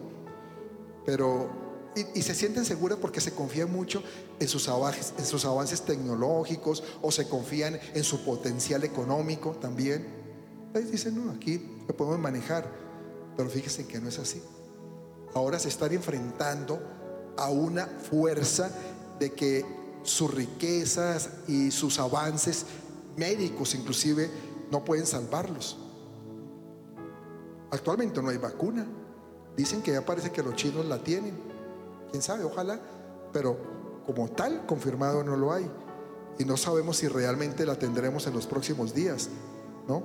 [1.04, 1.65] Pero,
[2.14, 4.02] y, se sienten seguras porque se confían mucho
[4.38, 10.06] en sus, avances, tecnológicos o se confían en su potencial económico también.
[10.66, 12.70] Entonces dicen, no, aquí lo podemos manejar,
[13.36, 14.42] pero fíjense que no es así.
[15.34, 16.80] Ahora se están enfrentando
[17.36, 18.70] a una fuerza
[19.18, 19.64] de que
[20.02, 22.66] sus riquezas y sus avances
[23.16, 24.30] médicos inclusive
[24.70, 25.78] no pueden salvarlos.
[27.70, 28.86] Actualmente no hay vacuna.
[29.56, 31.55] Dicen que ya parece que los chinos la tienen.
[32.10, 32.44] ¿Quién sabe?
[32.44, 32.80] Ojalá.
[33.32, 33.56] Pero
[34.06, 35.70] como tal, confirmado no lo hay.
[36.38, 39.28] Y no sabemos si realmente la tendremos en los próximos días.
[39.88, 40.02] ¿No?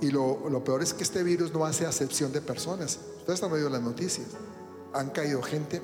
[0.00, 2.98] Y lo, lo peor es que este virus no hace acepción de personas.
[3.18, 4.28] Ustedes han oído las noticias.
[4.92, 5.80] Han caído gente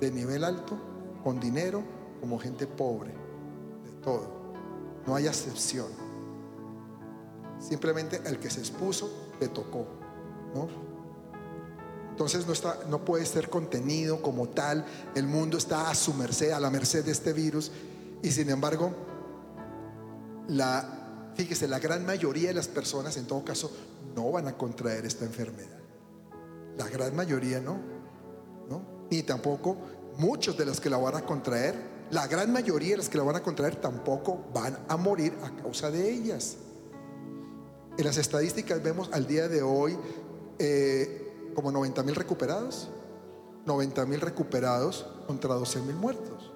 [0.00, 0.76] de nivel alto,
[1.22, 1.82] con dinero,
[2.20, 4.28] como gente pobre, de todo.
[5.06, 5.86] No hay acepción.
[7.58, 9.10] Simplemente el que se expuso
[9.40, 9.86] le tocó,
[10.54, 10.85] ¿no?
[12.16, 14.86] Entonces no, está, no puede ser contenido como tal.
[15.14, 17.70] El mundo está a su merced, a la merced de este virus.
[18.22, 18.90] Y sin embargo,
[20.48, 23.70] la, fíjese, la gran mayoría de las personas en todo caso
[24.14, 25.78] no van a contraer esta enfermedad.
[26.78, 27.80] La gran mayoría no,
[28.70, 28.80] ¿no?
[29.10, 29.76] Ni tampoco
[30.16, 31.74] muchos de los que la van a contraer,
[32.12, 35.50] la gran mayoría de los que la van a contraer tampoco van a morir a
[35.62, 36.56] causa de ellas.
[37.98, 39.98] En las estadísticas vemos al día de hoy
[40.58, 41.25] eh,
[41.56, 42.90] como 90 mil recuperados,
[43.64, 46.52] 90 mil recuperados contra 12 mil muertos.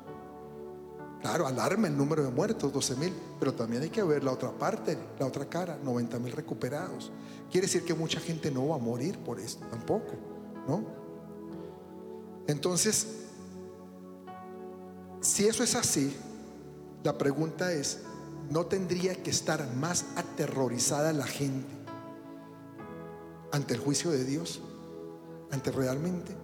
[1.22, 4.50] Claro, alarma el número de muertos, 12 mil, pero también hay que ver la otra
[4.50, 7.10] parte, la otra cara, 90 mil recuperados.
[7.50, 10.12] Quiere decir que mucha gente no va a morir por esto, tampoco,
[10.68, 10.84] ¿no?
[12.46, 13.06] Entonces,
[15.22, 16.14] si eso es así,
[17.02, 18.00] la pregunta es,
[18.50, 21.72] ¿no tendría que estar más aterrorizada la gente
[23.50, 24.60] ante el juicio de Dios?
[25.50, 26.36] ¿Ante realmente?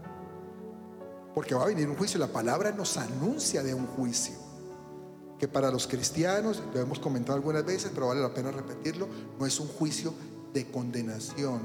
[1.34, 4.34] Porque va a venir un juicio, la palabra nos anuncia de un juicio,
[5.38, 9.06] que para los cristianos, lo hemos comentado algunas veces, pero vale la pena repetirlo,
[9.38, 10.14] no es un juicio
[10.54, 11.60] de condenación.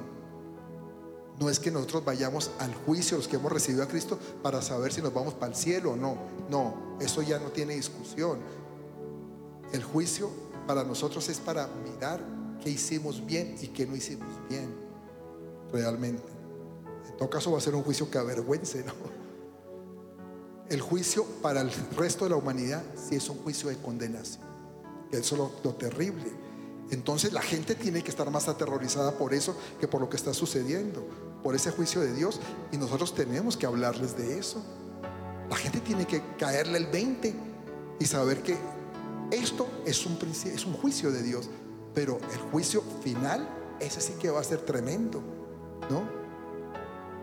[1.39, 4.93] No es que nosotros vayamos al juicio, los que hemos recibido a Cristo, para saber
[4.93, 6.17] si nos vamos para el cielo o no.
[6.49, 8.39] No, eso ya no tiene discusión.
[9.71, 10.29] El juicio
[10.67, 12.19] para nosotros es para mirar
[12.61, 14.69] qué hicimos bien y qué no hicimos bien,
[15.71, 16.30] realmente.
[17.21, 18.93] Todo caso va a ser un juicio que avergüence, ¿no?
[20.67, 24.43] El juicio para el resto de la humanidad sí es un juicio de condenación.
[25.11, 26.31] Eso es lo, lo terrible.
[26.89, 30.33] Entonces la gente tiene que estar más aterrorizada por eso que por lo que está
[30.33, 31.07] sucediendo,
[31.43, 32.39] por ese juicio de Dios.
[32.71, 34.59] Y nosotros tenemos que hablarles de eso.
[35.47, 37.35] La gente tiene que caerle el 20
[37.99, 38.57] y saber que
[39.29, 41.51] esto es un, es un juicio de Dios,
[41.93, 43.47] pero el juicio final,
[43.79, 45.21] ese sí que va a ser tremendo,
[45.87, 46.20] ¿no?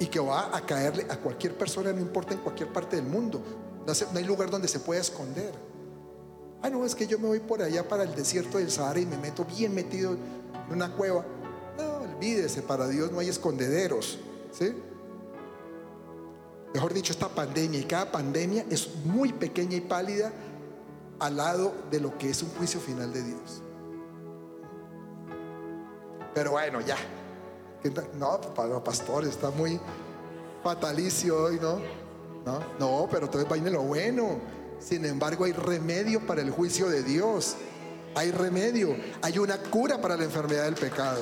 [0.00, 3.42] Y que va a caerle a cualquier persona, no importa en cualquier parte del mundo.
[3.86, 5.52] No, hay lugar donde se pueda esconder.
[6.62, 9.06] Ah, no, es que yo me voy por allá para el desierto del Sahara y
[9.06, 11.24] me meto bien metido en una cueva.
[11.76, 14.18] No, olvídese, para Dios no hay escondederos.
[14.52, 14.74] ¿sí?
[16.74, 20.32] Mejor dicho, esta pandemia y cada pandemia es muy pequeña y pálida
[21.18, 23.62] al lado de lo que es un juicio final de Dios.
[26.34, 26.96] Pero bueno, ya.
[28.18, 28.40] No,
[28.82, 29.80] pastor, está muy
[30.62, 31.78] fatalicio hoy, ¿no?
[32.44, 34.40] No, no pero entonces vaina lo bueno.
[34.80, 37.56] Sin embargo, hay remedio para el juicio de Dios.
[38.14, 38.96] Hay remedio.
[39.22, 41.20] Hay una cura para la enfermedad del pecado.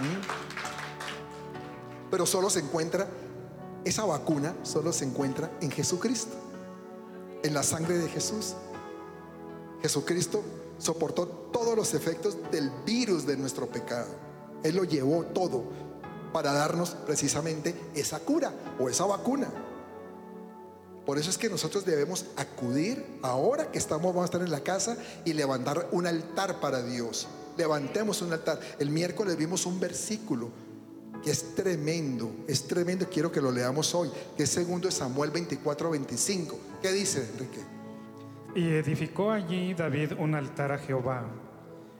[0.00, 0.44] ¿Mm?
[2.10, 3.08] Pero solo se encuentra,
[3.84, 6.36] esa vacuna solo se encuentra en Jesucristo.
[7.42, 8.54] En la sangre de Jesús.
[9.82, 10.42] Jesucristo
[10.78, 14.08] soportó todos los efectos del virus de nuestro pecado.
[14.64, 15.62] Él lo llevó todo
[16.32, 19.48] para darnos precisamente esa cura o esa vacuna.
[21.06, 24.60] Por eso es que nosotros debemos acudir ahora que estamos, vamos a estar en la
[24.60, 27.28] casa y levantar un altar para Dios.
[27.58, 28.58] Levantemos un altar.
[28.78, 30.50] El miércoles vimos un versículo
[31.22, 33.06] que es tremendo, es tremendo.
[33.10, 36.58] Quiero que lo leamos hoy, que es segundo de Samuel 24, 25.
[36.80, 37.60] ¿Qué dice, Enrique?
[38.54, 41.43] Y edificó allí David un altar a Jehová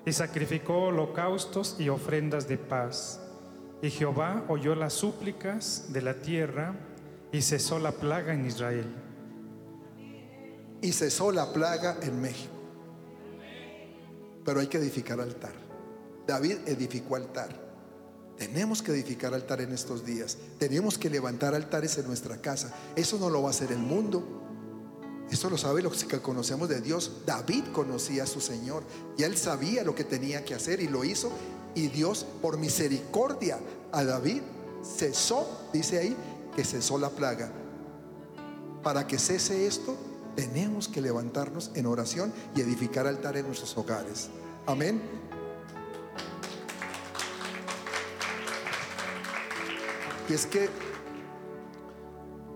[0.06, 3.20] y sacrificó holocaustos y ofrendas de paz.
[3.82, 6.74] Y Jehová oyó las súplicas de la tierra
[7.32, 8.86] y cesó la plaga en Israel.
[10.80, 12.52] Y cesó la plaga en México.
[14.44, 15.52] Pero hay que edificar altar.
[16.26, 17.64] David edificó altar.
[18.36, 20.36] Tenemos que edificar altar en estos días.
[20.58, 22.74] Tenemos que levantar altares en nuestra casa.
[22.96, 24.43] Eso no lo va a hacer el mundo.
[25.30, 27.10] Eso lo sabe los que conocemos de Dios.
[27.26, 28.82] David conocía a su Señor
[29.16, 31.30] y él sabía lo que tenía que hacer y lo hizo.
[31.74, 33.58] Y Dios, por misericordia
[33.90, 34.42] a David,
[34.84, 36.16] cesó, dice ahí,
[36.54, 37.50] que cesó la plaga.
[38.82, 39.96] Para que cese esto,
[40.36, 44.28] tenemos que levantarnos en oración y edificar altar en nuestros hogares.
[44.66, 45.00] Amén.
[50.28, 50.68] Y es que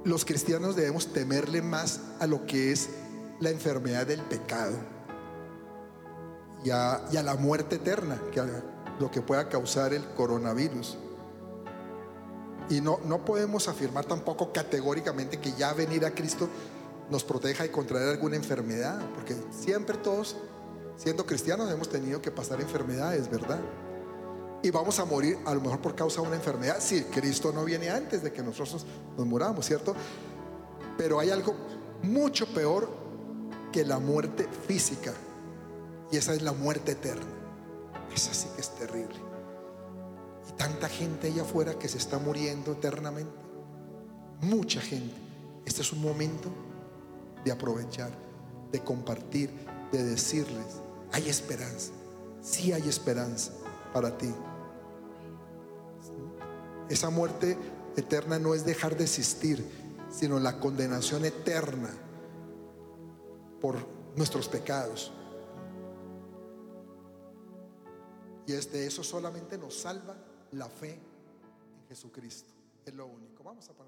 [0.09, 2.89] los cristianos debemos temerle más a lo que es
[3.41, 4.75] la enfermedad del pecado
[6.65, 8.47] y a, y la muerte eterna, que a
[8.99, 10.97] lo que pueda causar el coronavirus.
[12.71, 16.49] Y no, no podemos afirmar tampoco categóricamente que ya venir a Cristo
[17.11, 20.37] nos proteja de contraer alguna enfermedad, porque siempre todos,
[20.97, 23.61] siendo cristianos, hemos tenido que pasar enfermedades, ¿verdad?
[24.63, 27.65] Y vamos a morir a lo mejor por causa de una enfermedad, si Cristo no
[27.65, 28.85] viene antes de que nosotros
[29.17, 29.95] nos muramos, ¿cierto?
[30.97, 31.55] Pero hay algo
[32.03, 32.91] mucho peor
[33.73, 35.13] que la muerte física,
[36.11, 37.27] y esa es la muerte eterna.
[38.15, 39.15] Esa sí que es terrible.
[40.49, 43.31] Y tanta gente allá afuera que se está muriendo eternamente.
[44.41, 45.15] Mucha gente.
[45.67, 46.49] Este es un momento
[47.45, 48.11] de aprovechar,
[48.73, 49.51] de compartir,
[49.93, 50.81] de decirles,
[51.13, 51.93] hay esperanza.
[52.43, 53.53] Sí hay esperanza
[53.93, 54.33] para ti.
[56.89, 57.57] Esa muerte
[57.97, 59.65] eterna no es dejar de existir,
[60.11, 61.91] sino la condenación eterna
[63.61, 63.77] por
[64.17, 65.13] nuestros pecados.
[68.47, 70.17] Y es de eso solamente nos salva
[70.53, 72.55] la fe en Jesucristo.
[72.87, 73.45] Es lo único.
[73.45, 73.88] Vamos a ponernos